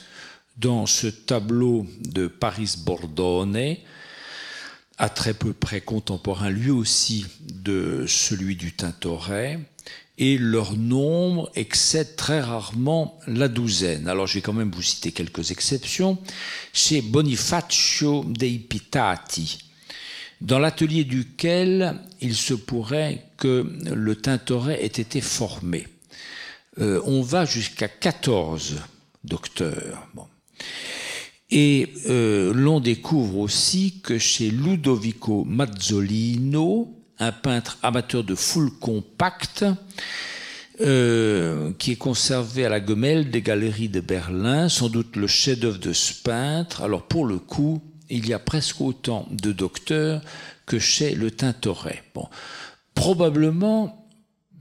[0.57, 3.75] dans ce tableau de Paris Bordone,
[4.97, 9.59] à très peu près contemporain lui aussi de celui du Tintoret,
[10.17, 14.07] et leur nombre excède très rarement la douzaine.
[14.07, 16.17] Alors je vais quand même vous citer quelques exceptions.
[16.71, 19.59] Chez Bonifacio dei Pitati,
[20.41, 25.87] dans l'atelier duquel il se pourrait que le Tintoret ait été formé.
[26.79, 28.75] Euh, on va jusqu'à 14
[29.23, 30.07] docteurs.
[31.51, 39.65] Et euh, l'on découvre aussi que chez Ludovico Mazzolino, un peintre amateur de foule compacte,
[40.81, 45.79] euh, qui est conservé à la Gemelle des Galeries de Berlin, sans doute le chef-d'œuvre
[45.79, 46.81] de ce peintre.
[46.81, 50.21] Alors pour le coup, il y a presque autant de docteurs
[50.65, 52.03] que chez le Tintoret.
[52.13, 52.27] Bon.
[52.93, 54.09] Probablement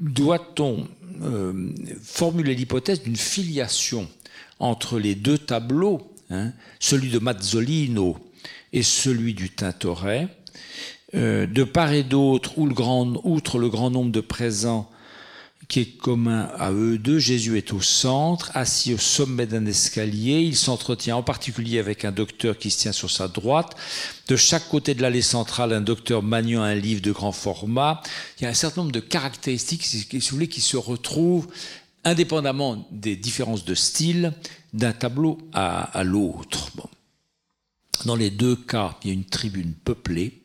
[0.01, 0.87] doit-on
[1.23, 1.71] euh,
[2.03, 4.09] formuler l'hypothèse d'une filiation
[4.59, 8.19] entre les deux tableaux, hein, celui de Mazzolino
[8.73, 10.29] et celui du Tintoret,
[11.15, 14.91] euh, de part et d'autre, outre le grand nombre de présents
[15.69, 17.19] qui est commun à eux deux.
[17.19, 20.41] Jésus est au centre, assis au sommet d'un escalier.
[20.41, 23.75] Il s'entretient en particulier avec un docteur qui se tient sur sa droite.
[24.29, 28.03] De chaque côté de l'allée centrale, un docteur maniant un livre de grand format.
[28.39, 31.49] Il y a un certain nombre de caractéristiques, si vous voulez, qui se retrouvent
[32.05, 34.33] indépendamment des différences de style
[34.73, 36.71] d'un tableau à, l'autre.
[38.05, 40.43] Dans les deux cas, il y a une tribune peuplée.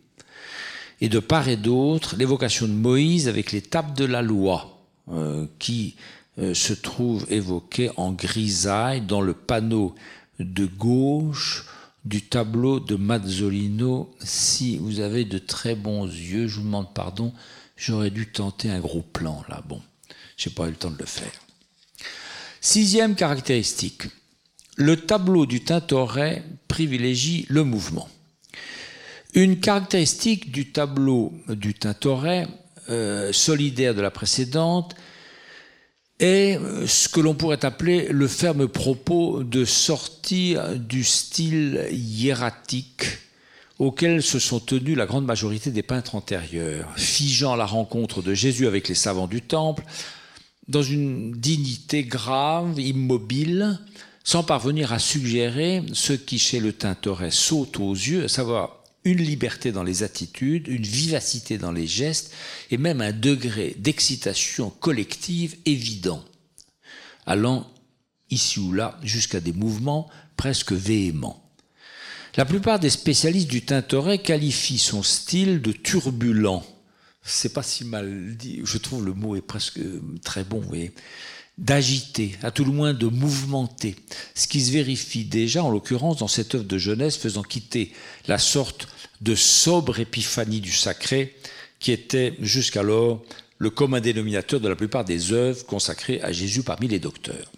[1.02, 5.48] Et de part et d'autre, l'évocation de Moïse avec les tables de la loi euh,
[5.58, 5.96] qui
[6.38, 9.96] euh, se trouve évoqué en grisaille dans le panneau
[10.40, 11.66] de gauche
[12.06, 14.14] du tableau de Mazzolino.
[14.20, 17.34] Si vous avez de très bons yeux, je vous demande pardon,
[17.76, 19.64] j'aurais dû tenter un gros plan là.
[19.68, 19.82] Bon,
[20.38, 21.32] j'ai pas eu le temps de le faire.
[22.62, 24.04] Sixième caractéristique,
[24.76, 28.10] le tableau du Tintoret privilégie le mouvement.
[29.34, 32.48] Une caractéristique du tableau du Tintoret
[32.90, 34.96] euh, solidaire de la précédente
[36.20, 43.06] est euh, ce que l'on pourrait appeler le ferme propos de sortir du style hiératique
[43.78, 48.68] auquel se sont tenus la grande majorité des peintres antérieurs, figeant la rencontre de Jésus
[48.68, 49.86] avec les savants du temple
[50.70, 53.80] dans une dignité grave, immobile,
[54.24, 59.18] sans parvenir à suggérer ce qui chez le Tintoret saute aux yeux, à savoir une
[59.18, 62.34] liberté dans les attitudes, une vivacité dans les gestes
[62.70, 66.24] et même un degré d'excitation collective évident,
[67.26, 67.68] allant
[68.30, 70.08] ici ou là jusqu'à des mouvements
[70.38, 71.44] presque véhéments.
[72.38, 76.64] La plupart des spécialistes du Tintoret qualifient son style de turbulent.
[77.32, 79.80] C'est pas si mal dit, je trouve le mot est presque
[80.24, 80.76] très bon, vous
[81.60, 83.98] d'agiter, à tout le moins de mouvementer,
[84.34, 87.92] ce qui se vérifie déjà en l'occurrence dans cette œuvre de jeunesse faisant quitter
[88.28, 88.88] la sorte
[89.20, 91.36] de sobre épiphanie du sacré
[91.80, 93.22] qui était jusqu'alors
[93.58, 97.52] le commun dénominateur de la plupart des œuvres consacrées à Jésus parmi les docteurs.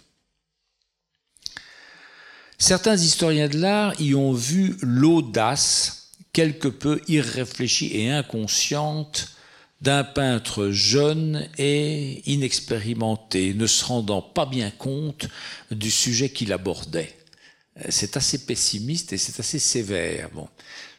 [2.58, 9.28] Certains historiens de l'art y ont vu l'audace quelque peu irréfléchie et inconsciente
[9.82, 15.26] d'un peintre jeune et inexpérimenté, ne se rendant pas bien compte
[15.72, 17.16] du sujet qu'il abordait.
[17.88, 20.30] C'est assez pessimiste et c'est assez sévère.
[20.34, 20.48] Bon,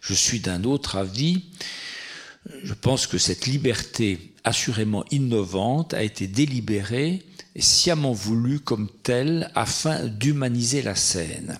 [0.01, 1.45] je suis d'un autre avis.
[2.63, 7.23] Je pense que cette liberté assurément innovante a été délibérée
[7.55, 11.57] et sciemment voulue comme telle afin d'humaniser la scène.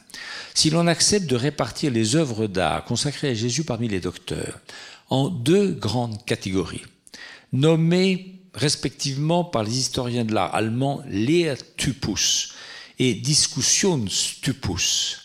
[0.53, 4.59] Si l'on accepte de répartir les œuvres d'art consacrées à Jésus parmi les docteurs
[5.09, 6.83] en deux grandes catégories,
[7.53, 12.53] nommés respectivement par les historiens de l'art allemands Lehrtypus
[12.99, 15.19] et Diskussionstypus.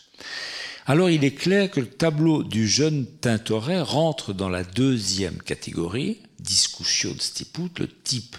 [0.87, 6.23] Alors il est clair que le tableau du jeune Tintoret rentre dans la deuxième catégorie,
[6.41, 8.37] Diskussionstypus, le type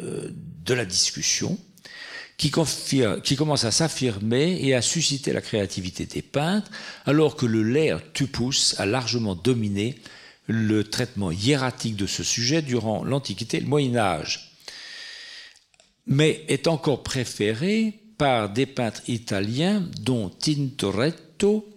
[0.00, 0.30] euh,
[0.64, 1.58] de la discussion,
[2.38, 6.70] qui, commence à s'affirmer et à susciter la créativité des peintres,
[7.04, 10.00] alors que le Lehrtypus a largement dominé
[10.52, 14.50] le traitement hiératique de ce sujet durant l'Antiquité et le Moyen Âge.
[16.06, 21.68] mais est encore préféré par des peintres italiens dont Tintoretto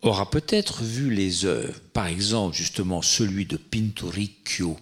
[0.00, 4.78] aura peut-être vu les œuvres, par exemple justement celui de Pinturicchio,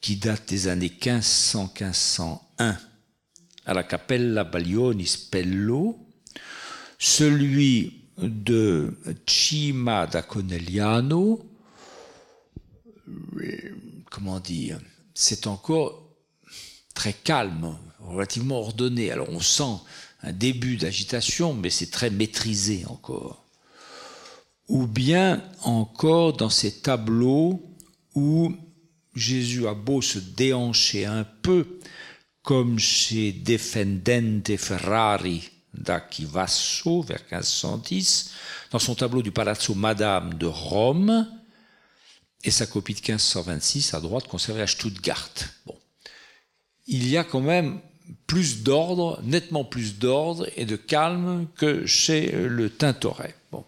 [0.00, 2.38] qui date des années 1500-1501
[3.66, 5.98] à la Cappella Baglioni Spello,
[6.98, 8.94] celui de
[9.26, 11.53] Cima da Conegliano,
[14.10, 14.80] comment dire,
[15.14, 16.02] c'est encore
[16.94, 19.10] très calme, relativement ordonné.
[19.10, 19.82] Alors on sent
[20.22, 23.44] un début d'agitation, mais c'est très maîtrisé encore.
[24.68, 27.62] Ou bien encore dans ces tableaux
[28.14, 28.54] où
[29.14, 31.78] Jésus a beau se déhancher un peu,
[32.42, 38.30] comme chez Defendente Ferrari d'Achivasso vers 1510,
[38.70, 41.26] dans son tableau du Palazzo Madame de Rome,
[42.44, 45.30] et sa copie de 1526 à droite conservée à Stuttgart.
[45.66, 45.76] Bon.
[46.86, 47.80] Il y a quand même
[48.26, 53.34] plus d'ordre, nettement plus d'ordre et de calme que chez le Tintoret.
[53.50, 53.64] Bon.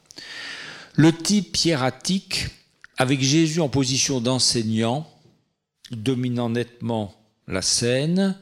[0.94, 2.48] Le type hiératique,
[2.98, 5.10] avec Jésus en position d'enseignant,
[5.90, 7.14] dominant nettement
[7.48, 8.38] la scène,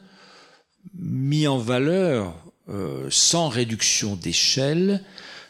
[0.93, 2.35] mis en valeur
[2.69, 5.03] euh, sans réduction d'échelle,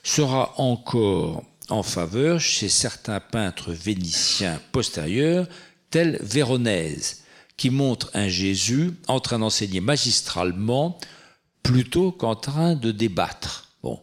[0.03, 5.47] sera encore en faveur chez certains peintres vénitiens postérieurs,
[5.89, 7.23] tels Véronèse,
[7.57, 10.99] qui montre un Jésus en train d'enseigner magistralement
[11.63, 13.69] plutôt qu'en train de débattre.
[13.81, 13.99] Bon,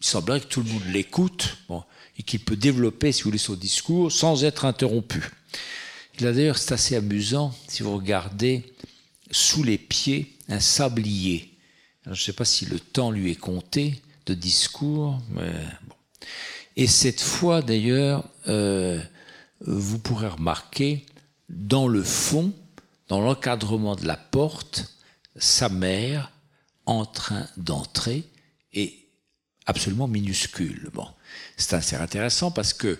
[0.00, 1.82] il semblerait que tout le monde l'écoute bon,
[2.18, 5.22] et qu'il peut développer, si vous voulez, son discours sans être interrompu.
[6.18, 8.74] Il a d'ailleurs, c'est assez amusant, si vous regardez
[9.30, 11.56] sous les pieds un sablier.
[12.04, 15.52] je ne sais pas si le temps lui est compté de discours, mais
[15.88, 15.93] bon.
[16.76, 19.00] Et cette fois, d'ailleurs, euh,
[19.60, 21.06] vous pourrez remarquer
[21.48, 22.52] dans le fond,
[23.08, 24.96] dans l'encadrement de la porte,
[25.36, 26.32] sa mère
[26.86, 28.24] en train d'entrer
[28.72, 29.08] et
[29.66, 30.90] absolument minuscule.
[30.92, 31.06] Bon,
[31.56, 32.98] c'est assez intéressant parce que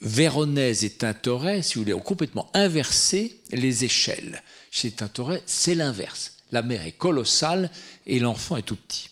[0.00, 4.42] Véronèse et Tintoret, si vous voulez, ont complètement inversé les échelles.
[4.70, 6.34] Chez Tintoret, c'est l'inverse.
[6.52, 7.70] La mère est colossale
[8.06, 9.10] et l'enfant est tout petit.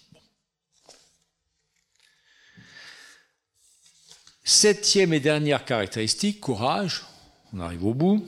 [4.44, 7.04] Septième et dernière caractéristique, courage,
[7.52, 8.26] on arrive au bout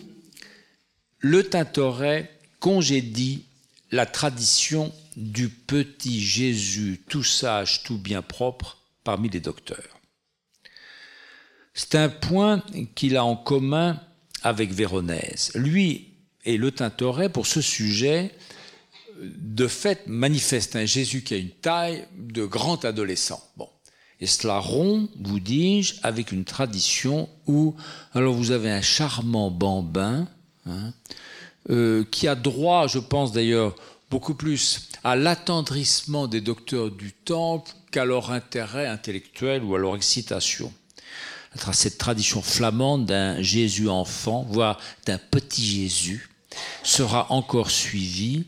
[1.19, 3.45] le Tintoret congédie
[3.91, 10.01] la tradition du petit Jésus tout sage, tout bien propre parmi les docteurs.
[11.75, 12.63] C'est un point
[12.95, 14.01] qu'il a en commun
[14.43, 15.53] avec Véronèse.
[15.55, 16.15] Lui
[16.45, 18.33] et le Tintoret, pour ce sujet,
[19.21, 23.43] de fait, manifeste un Jésus qui a une taille de grand adolescent.
[23.57, 23.69] Bon.
[24.21, 27.75] Et cela rompt, vous dis-je, avec une tradition où,
[28.15, 30.27] alors vous avez un charmant bambin,
[30.69, 30.93] Hein,
[31.71, 33.75] euh, qui a droit, je pense d'ailleurs,
[34.11, 39.97] beaucoup plus à l'attendrissement des docteurs du temple qu'à leur intérêt intellectuel ou à leur
[39.97, 40.73] excitation.
[41.73, 46.29] Cette tradition flamande d'un Jésus enfant, voire d'un petit Jésus,
[46.83, 48.45] sera encore suivie,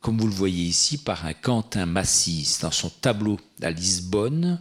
[0.00, 4.60] comme vous le voyez ici, par un Quentin Massis dans son tableau à Lisbonne,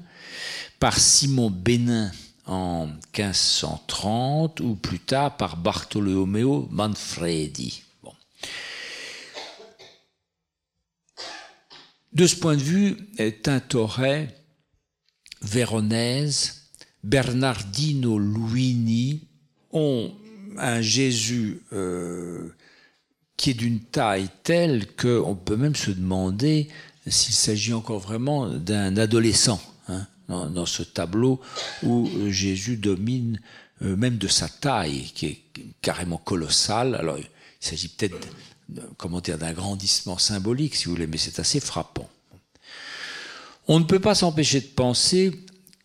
[0.79, 2.11] par Simon Bénin
[2.45, 7.84] en 1530 ou plus tard par Bartolomeo Manfredi.
[12.13, 12.97] De ce point de vue,
[13.41, 14.36] Tintoret,
[15.41, 16.71] Véronèse,
[17.03, 19.27] Bernardino Luini
[19.71, 20.13] ont
[20.57, 22.53] un Jésus euh,
[23.38, 26.67] qui est d'une taille telle qu'on peut même se demander
[27.07, 29.59] s'il s'agit encore vraiment d'un adolescent
[30.32, 31.39] dans, ce tableau
[31.84, 33.39] où euh, Jésus domine
[33.84, 35.41] euh, même de sa taille, qui est
[35.82, 36.95] carrément colossale.
[36.95, 37.27] Alors, il
[37.59, 38.27] s'agit peut-être,
[38.97, 42.09] comment dire, d'un grandissement symbolique, si vous voulez, mais c'est assez frappant.
[43.67, 45.32] On ne peut pas s'empêcher de penser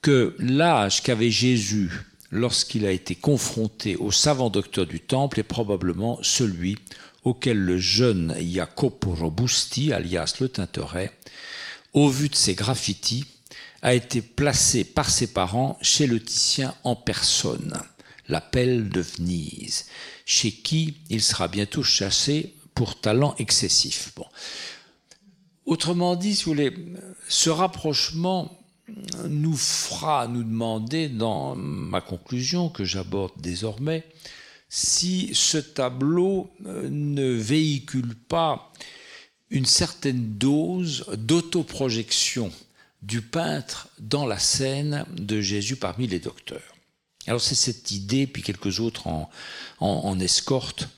[0.03, 1.91] que l'âge qu'avait Jésus
[2.31, 6.77] lorsqu'il a été confronté au savant docteur du temple est probablement celui
[7.25, 11.13] auquel le jeune Jacopo Robusti, alias le Tintoret,
[11.93, 13.25] au vu de ses graffitis,
[13.87, 17.73] a été placé par ses parents chez le Titien en personne,
[18.27, 19.87] l'appel de Venise,
[20.25, 24.13] chez qui il sera bientôt chassé pour talent excessif.
[25.67, 26.75] Autrement dit, si vous voulez,
[27.29, 28.59] ce rapprochement
[29.29, 34.05] nous fera nous demander, dans ma conclusion que j'aborde désormais,
[34.69, 38.73] si ce tableau euh, ne véhicule pas
[39.49, 42.51] une certaine dose d'autoprojection
[43.03, 46.75] du peintre dans la scène de Jésus parmi les docteurs.
[47.27, 49.07] Alors c'est cette idée, puis quelques autres
[49.81, 50.89] en, escorte,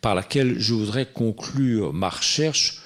[0.00, 2.82] par laquelle je voudrais conclure ma recherche,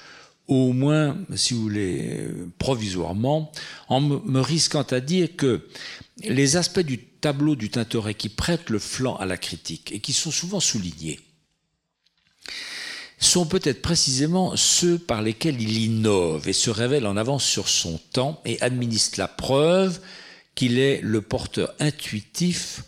[0.47, 3.51] au moins, si vous voulez, provisoirement,
[3.87, 5.67] en me risquant à dire que
[6.23, 10.13] les aspects du tableau du Tintoret qui prêtent le flanc à la critique et qui
[10.13, 11.19] sont souvent soulignés,
[13.21, 17.99] sont peut-être précisément ceux par lesquels il innove et se révèle en avance sur son
[18.11, 20.01] temps et administre la preuve
[20.55, 22.83] qu'il est le porteur intuitif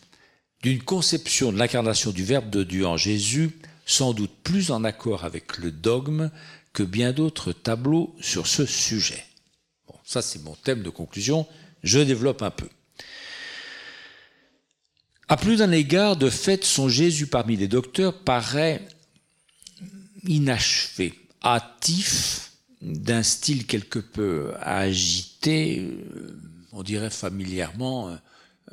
[0.64, 3.52] d'une conception de l'incarnation du Verbe de Dieu en Jésus,
[3.86, 6.32] sans doute plus en accord avec le dogme
[6.74, 9.24] que bien d'autres tableaux sur ce sujet.
[9.88, 11.46] Bon, ça c'est mon thème de conclusion,
[11.84, 12.68] je développe un peu.
[15.28, 18.82] À plus d'un égard, de fait, son Jésus parmi les docteurs paraît
[20.26, 21.14] inachevé,
[21.44, 22.52] hâtif,
[22.82, 26.40] d'un style quelque peu agité, euh,
[26.74, 28.16] on dirait familièrement euh,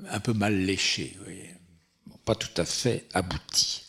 [0.08, 1.16] un peu mal léché.
[2.24, 3.82] Pas tout à fait abouti.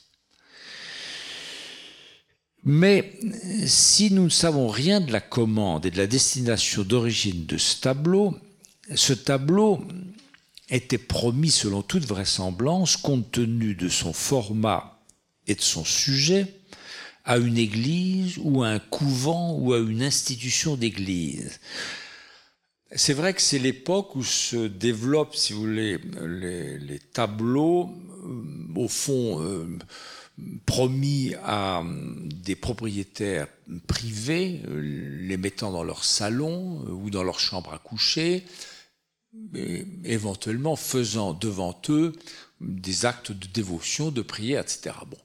[2.63, 3.19] Mais
[3.65, 7.81] si nous ne savons rien de la commande et de la destination d'origine de ce
[7.81, 8.37] tableau,
[8.93, 9.83] ce tableau
[10.69, 15.01] était promis selon toute vraisemblance, compte tenu de son format
[15.47, 16.60] et de son sujet,
[17.25, 21.59] à une église ou à un couvent ou à une institution d'église.
[22.93, 27.89] C'est vrai que c'est l'époque où se développent, si vous voulez, les, tableaux,
[28.23, 28.43] euh,
[28.75, 29.65] au fond, euh,
[30.65, 31.83] promis à
[32.25, 33.47] des propriétaires
[33.87, 34.81] privés, euh,
[35.21, 38.43] les mettant dans leur salon ou dans leur chambre à coucher,
[40.03, 42.11] éventuellement faisant devant eux
[42.59, 44.95] des actes de dévotion, de prière, etc.
[45.09, 45.17] Bon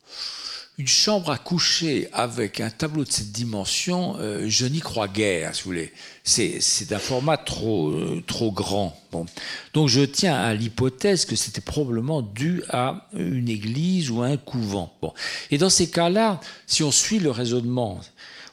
[0.79, 5.55] une chambre à coucher avec un tableau de cette dimension, euh, je n'y crois guère,
[5.55, 5.93] si vous voulez.
[6.23, 8.95] C'est, un format trop, euh, trop grand.
[9.11, 9.25] Bon.
[9.73, 14.37] Donc je tiens à l'hypothèse que c'était probablement dû à une église ou à un
[14.37, 14.95] couvent.
[15.01, 15.15] Bon.
[15.51, 18.01] Et dans ces cas-là, si on suit le raisonnement,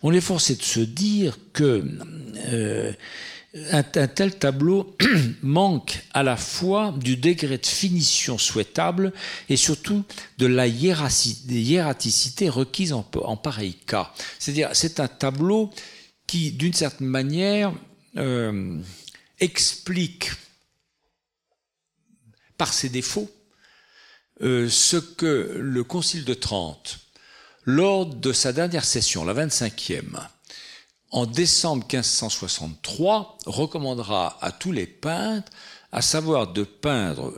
[0.02, 1.86] on est forcé de se dire que
[2.48, 2.94] euh,
[3.54, 4.96] un, tel tableau
[5.44, 9.14] manque à la fois du degré de finition souhaitable
[9.48, 10.04] et surtout
[10.40, 13.04] de la hiératicité requise en,
[13.38, 14.12] pareil cas.
[14.40, 15.70] C'est-à-dire, c'est un tableau
[16.26, 17.74] qui, d'une certaine manière,
[18.18, 18.80] euh,
[19.40, 20.32] explique
[22.58, 23.30] par ses défauts
[24.42, 27.00] euh, ce que le Concile de Trente,
[27.66, 30.28] lors de sa dernière session, la 25e,
[31.14, 35.52] en décembre 1563, recommandera à tous les peintres,
[35.92, 37.34] à savoir de peindre,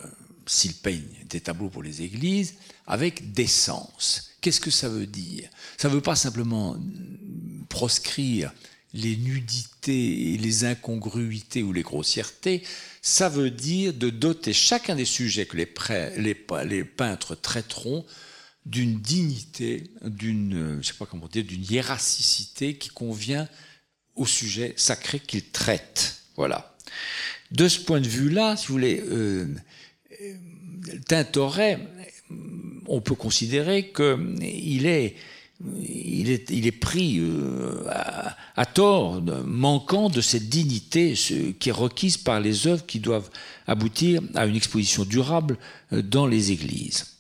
[0.45, 2.55] s'ils peignent des tableaux pour les églises,
[2.87, 4.31] avec décence.
[4.39, 5.49] Qu'est-ce que ça veut dire?
[5.77, 6.77] Ça ne veut pas simplement
[7.67, 8.53] proscrire
[8.93, 12.63] les nudités les incongruités ou les grossièretés,
[13.01, 15.67] ça veut dire de doter chacun des sujets que les,
[16.65, 18.05] les peintres traiteront
[18.65, 23.47] d'une dignité, d'une, je sais pas comment dire, d'une hiérarchicité qui convient
[24.15, 26.23] au sujet sacré qu'il traite.
[26.35, 26.75] Voilà.
[27.51, 29.47] De ce point de vue-là, si vous voulez, euh,
[31.07, 31.79] Tintoret,
[32.87, 35.15] on peut considérer qu'il est,
[35.79, 37.83] il est, il est pris euh,
[38.55, 41.13] à, tort, manquant de cette dignité
[41.59, 43.29] qui est requise par les œuvres qui doivent
[43.67, 45.57] aboutir à une exposition durable
[45.93, 47.14] euh, dans les églises.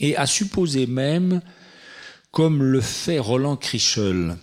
[0.00, 1.40] Et à supposer même,
[2.30, 4.36] comme le fait Roland Crichel,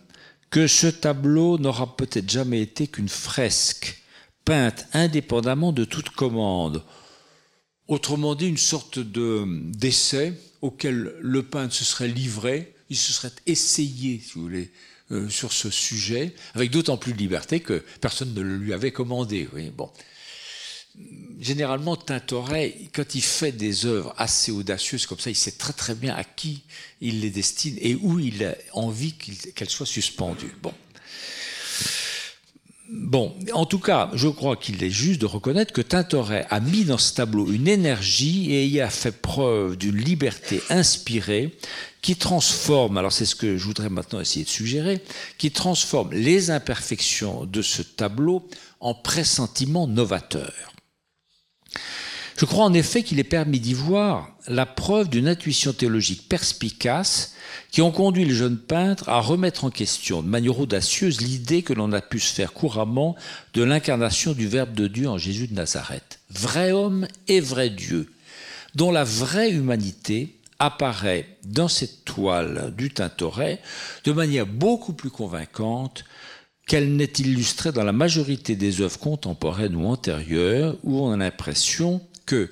[0.49, 4.03] que ce tableau n'aura peut-être jamais été qu'une fresque
[4.45, 6.83] peinte indépendamment de toute commande.
[7.87, 13.33] Autrement dit, une sorte de d'essai auquel le peintre se serait livré, il se serait
[13.45, 14.71] essayé, si vous voulez,
[15.11, 18.91] euh, sur ce sujet, avec d'autant plus de liberté que personne ne le lui avait
[18.91, 19.49] commandé.
[19.53, 19.91] Oui, bon
[21.39, 25.95] généralement, Tintoret, quand il fait des œuvres assez audacieuses comme ça, il sait très très
[25.95, 26.63] bien à qui
[27.01, 30.55] il les destine et où il a envie qu'elles soient suspendues.
[30.61, 30.73] Bon.
[32.89, 36.83] Bon, en tout cas, je crois qu'il est juste de reconnaître que Tintoret a mis
[36.83, 41.57] dans ce tableau une énergie et y a fait preuve d'une liberté inspirée
[42.03, 45.01] qui transforme, alors c'est ce que je voudrais maintenant essayer de suggérer,
[45.37, 48.47] qui transforme les imperfections de ce tableau
[48.81, 50.72] en pressentiment novateur.
[52.37, 57.33] Je crois en effet qu'il est permis d'y voir la preuve d'une intuition théologique perspicace
[57.71, 61.73] qui ont conduit le jeune peintre à remettre en question de manière audacieuse l'idée que
[61.73, 63.15] l'on a pu se faire couramment
[63.53, 68.11] de l'incarnation du Verbe de Dieu en Jésus de Nazareth, vrai homme et vrai Dieu,
[68.75, 73.59] dont la vraie humanité apparaît dans cette toile du Tintoret
[74.05, 76.05] de manière beaucoup plus convaincante
[76.67, 82.01] qu'elle n'est illustrée dans la majorité des œuvres contemporaines ou antérieures, où on a l'impression
[82.25, 82.51] que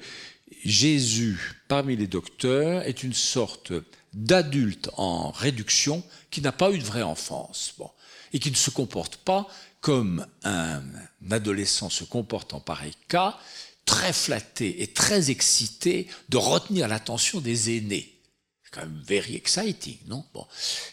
[0.64, 3.74] Jésus, parmi les docteurs, est une sorte
[4.14, 7.90] d'adulte en réduction qui n'a pas eu de vraie enfance bon,
[8.34, 9.48] et qui ne se comporte pas
[9.80, 10.84] comme un
[11.32, 13.38] adolescent se comporte en pareil cas,
[13.86, 18.16] très flatté et très excité de retenir l'attention des aînés.
[18.64, 20.24] C'est quand même very exciting, non?
[20.34, 20.46] Bon.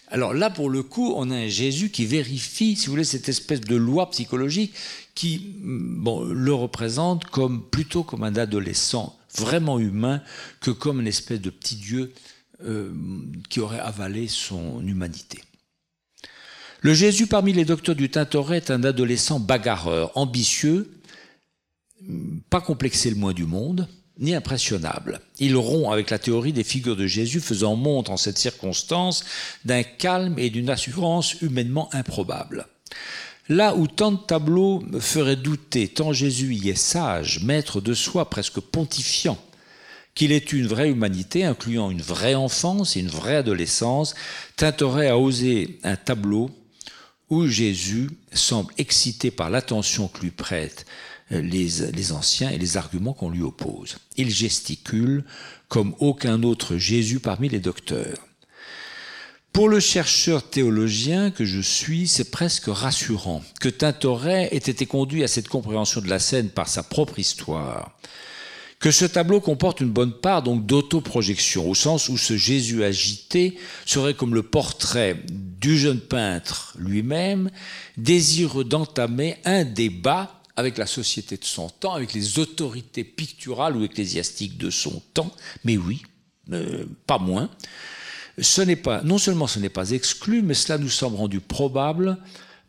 [0.08, 3.28] Alors là, pour le coup, on a un Jésus qui vérifie, si vous voulez, cette
[3.28, 4.74] espèce de loi psychologique
[5.18, 10.22] qui bon, le représente comme plutôt comme un adolescent vraiment humain
[10.60, 12.12] que comme une espèce de petit Dieu
[12.62, 12.92] euh,
[13.48, 15.42] qui aurait avalé son humanité.
[16.82, 20.88] Le Jésus parmi les docteurs du Tintoret est un adolescent bagarreur, ambitieux,
[22.48, 23.88] pas complexé le moins du monde,
[24.20, 25.20] ni impressionnable.
[25.40, 29.24] Il rompt avec la théorie des figures de Jésus, faisant montre en cette circonstance
[29.64, 32.68] d'un calme et d'une assurance humainement improbable.
[33.48, 38.28] Là où tant de tableaux feraient douter, tant Jésus y est sage, maître de soi,
[38.28, 39.38] presque pontifiant,
[40.14, 44.14] qu'il ait une vraie humanité, incluant une vraie enfance et une vraie adolescence,
[44.56, 46.50] Tintoret a osé un tableau
[47.30, 50.84] où Jésus semble excité par l'attention que lui prêtent
[51.32, 53.96] euh, les anciens et les arguments qu'on lui oppose.
[54.16, 55.24] Il gesticule
[55.68, 58.27] comme aucun autre Jésus parmi les docteurs.
[59.52, 65.24] Pour le chercheur théologien que je suis, c'est presque rassurant que Tintoret ait été conduit
[65.24, 67.98] à cette compréhension de la scène par sa propre histoire
[68.80, 73.58] que ce tableau comporte une bonne part donc d'autoprojection, au sens où ce Jésus agité
[73.84, 77.50] serait comme le portrait du jeune peintre lui-même,
[77.96, 83.84] désireux d'entamer un débat avec la société de son temps, avec les autorités picturales ou
[83.84, 85.32] ecclésiastiques de son temps,
[85.64, 86.02] mais oui,
[86.52, 87.50] euh, pas moins.
[89.04, 92.18] Non seulement ce n'est pas exclu, mais cela nous semble rendu probable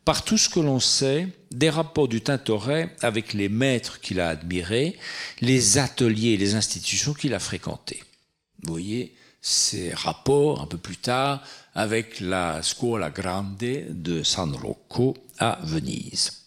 [0.06, 4.30] par tout ce que l'on sait des rapports du Tintoret avec les maîtres qu'il a
[4.30, 4.98] admirés,
[5.42, 8.04] les ateliers et les institutions qu'il a fréquentés.
[8.64, 11.44] Vous voyez ces rapports un peu plus tard
[11.76, 16.44] avec la Scuola Grande de San Rocco à Venise.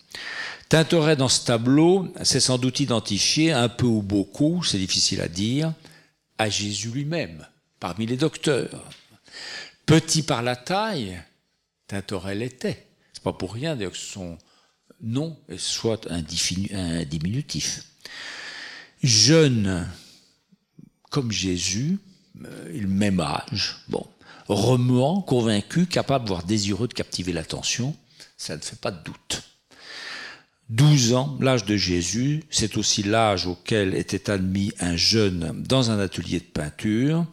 [0.68, 5.28] Tintoret dans ce tableau s'est sans doute identifié, un peu ou beaucoup, c'est difficile à
[5.28, 5.72] dire,
[6.38, 7.46] à Jésus lui-même,
[7.78, 8.90] parmi les docteurs.
[9.86, 11.20] Petit par la taille,
[11.86, 14.36] Tintoret l'était pas pour rien que son
[15.00, 17.84] nom soit un, diminutif.
[19.02, 19.88] Jeune
[21.10, 21.98] comme Jésus,
[22.44, 24.06] euh, il même âge, bon,
[24.48, 27.94] remuant, convaincu, capable, voire désireux de captiver l'attention,
[28.36, 29.42] ça ne fait pas de doute.
[30.70, 35.98] 12 ans, l'âge de Jésus, c'est aussi l'âge auquel était admis un jeune dans un
[35.98, 37.26] atelier de peinture.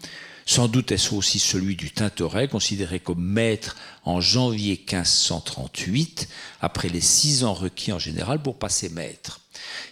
[0.50, 6.28] Sans doute est-ce aussi celui du Tintoret, considéré comme maître en janvier 1538,
[6.60, 9.42] après les six ans requis en général pour passer maître.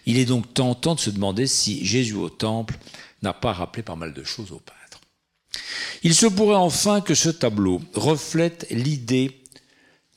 [0.08, 2.76] Il est donc tentant de se demander si Jésus au Temple
[3.22, 5.00] n'a pas rappelé pas mal de choses au peintre.
[6.02, 9.44] Il se pourrait enfin que ce tableau reflète l'idée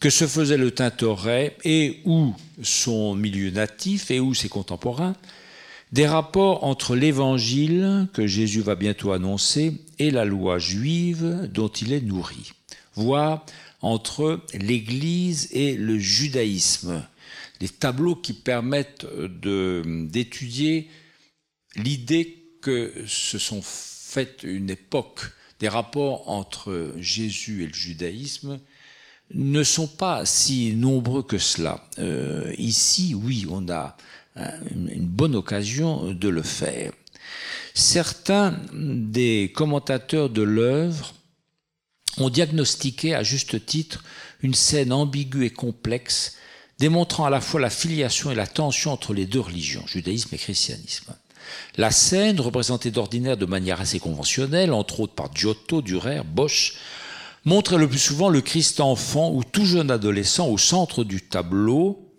[0.01, 2.33] que se faisait le Tintoret et où
[2.63, 5.17] son milieu natif et où ses contemporains
[5.93, 11.93] des rapports entre l'évangile que Jésus va bientôt annoncer et la loi juive dont il
[11.93, 12.53] est nourri,
[12.95, 13.45] voire
[13.83, 17.05] entre l'Église et le judaïsme,
[17.59, 19.07] des tableaux qui permettent
[19.43, 20.89] d'étudier
[21.77, 25.21] l'idée que se sont faites une époque.
[25.61, 28.61] Des rapports entre Jésus et le judaïsme
[29.35, 31.87] ne sont pas si nombreux que cela.
[31.99, 33.97] Euh, ici, oui, on a
[34.71, 36.93] une bonne occasion de le faire.
[37.75, 41.15] Certains des commentateurs de l'œuvre
[42.19, 44.05] ont diagnostiqué à juste titre
[44.43, 46.37] une scène ambiguë et complexe,
[46.79, 50.39] démontrant à la fois la filiation et la tension entre les deux religions, judaïsme et
[50.39, 51.15] christianisme.
[51.77, 56.75] La scène, représentée d'ordinaire de manière assez conventionnelle, entre autres par Giotto, Durer, Bosch,
[57.45, 62.10] montrait le plus souvent le Christ enfant ou tout jeune adolescent au centre du tableau,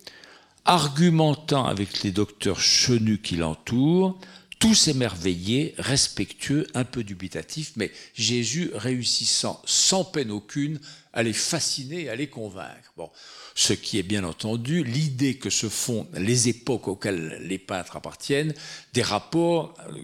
[0.66, 4.20] argumentant avec les docteurs chenus qui l'entourent,
[4.62, 10.80] tous émerveillés, respectueux, un peu dubitatifs, mais Jésus réussissant sans peine aucune
[11.14, 12.94] à les fasciner, à les convaincre.
[12.96, 13.10] Bon,
[13.56, 18.54] ce qui est bien entendu l'idée que se font les époques auxquelles les peintres appartiennent,
[18.94, 19.96] des rapports euh,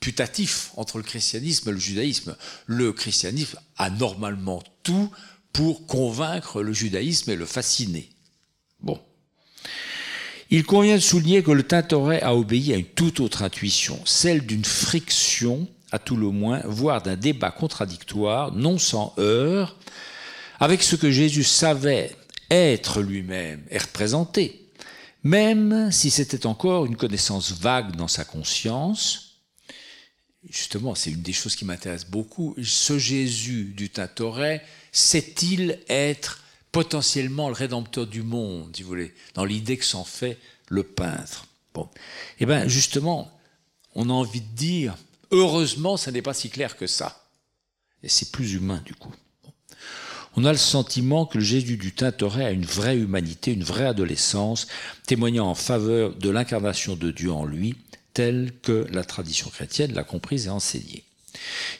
[0.00, 2.34] putatifs entre le christianisme et le judaïsme.
[2.64, 5.10] Le christianisme a normalement tout
[5.52, 8.08] pour convaincre le judaïsme et le fasciner.
[10.50, 14.46] Il convient de souligner que le Tintoret a obéi à une toute autre intuition, celle
[14.46, 19.76] d'une friction, à tout le moins, voire d'un débat contradictoire, non sans heurts,
[20.60, 22.14] avec ce que Jésus savait
[22.50, 24.66] être lui-même et représenter,
[25.24, 29.40] même si c'était encore une connaissance vague dans sa conscience,
[30.48, 34.62] justement, c'est une des choses qui m'intéresse beaucoup, ce Jésus du Tintoret
[34.92, 36.42] sait-il être
[36.76, 40.36] potentiellement le rédempteur du monde, si vous voulez, dans l'idée que s'en fait
[40.68, 41.88] le peintre Bon.
[42.38, 43.32] Eh bien, justement,
[43.94, 44.94] on a envie de dire,
[45.30, 47.24] heureusement, ça n'est pas si clair que ça.
[48.02, 49.14] Et c'est plus humain, du coup.
[50.36, 53.86] On a le sentiment que le Jésus du Tintoret a une vraie humanité, une vraie
[53.86, 54.66] adolescence,
[55.06, 57.74] témoignant en faveur de l'incarnation de Dieu en lui,
[58.12, 61.04] telle que la tradition chrétienne l'a comprise et enseignée.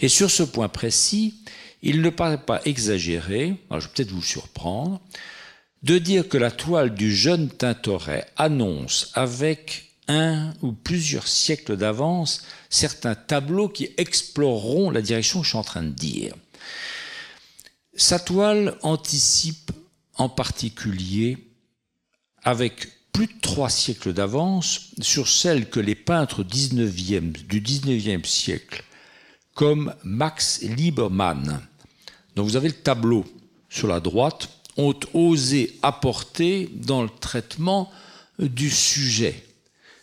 [0.01, 1.35] Et sur ce point précis,
[1.83, 5.01] il ne paraît pas exagéré, je vais peut-être vous surprendre,
[5.83, 12.43] de dire que la toile du jeune Tintoret annonce avec un ou plusieurs siècles d'avance
[12.71, 16.35] certains tableaux qui exploreront la direction que je suis en train de dire.
[17.95, 19.73] Sa toile anticipe
[20.15, 21.39] en particulier,
[22.43, 28.85] avec plus de trois siècles d'avance, sur celle que les peintres 19e, du 19e siècle,
[29.57, 31.61] comme Max Liebermann,
[32.37, 33.25] dont vous avez le tableau
[33.71, 37.91] sur la droite, ont osé apporter dans le traitement
[38.39, 39.43] du sujet,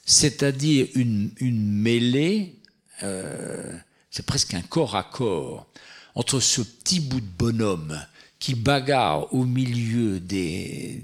[0.05, 2.55] c'est-à-dire une, mêlée,
[3.03, 3.77] euh,
[4.09, 5.67] c'est presque un corps à corps,
[6.15, 8.01] entre ce petit bout de bonhomme
[8.39, 10.99] qui bagarre au milieu des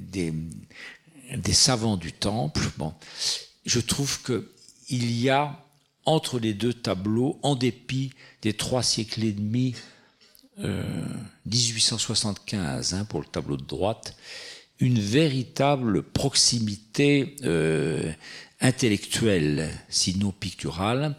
[1.54, 2.96] savants du temple, bon,
[3.68, 5.64] je trouve qu'il y a
[6.10, 9.76] entre les deux tableaux, en dépit des trois siècles et demi,
[10.58, 14.18] 1875 euh, hein, pour le tableau de droite,
[14.80, 18.12] une véritable proximité euh,
[18.60, 21.16] intellectuelle, sinon picturale,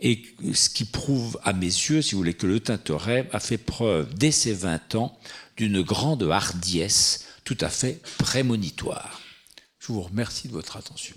[0.00, 0.22] et
[0.52, 4.12] ce qui prouve à mes yeux, si vous voulez, que le Tintoret a fait preuve
[4.14, 5.16] dès ses 20 ans
[5.56, 9.20] d'une grande hardiesse tout à fait prémonitoire.
[9.78, 11.14] Je vous remercie de votre attention.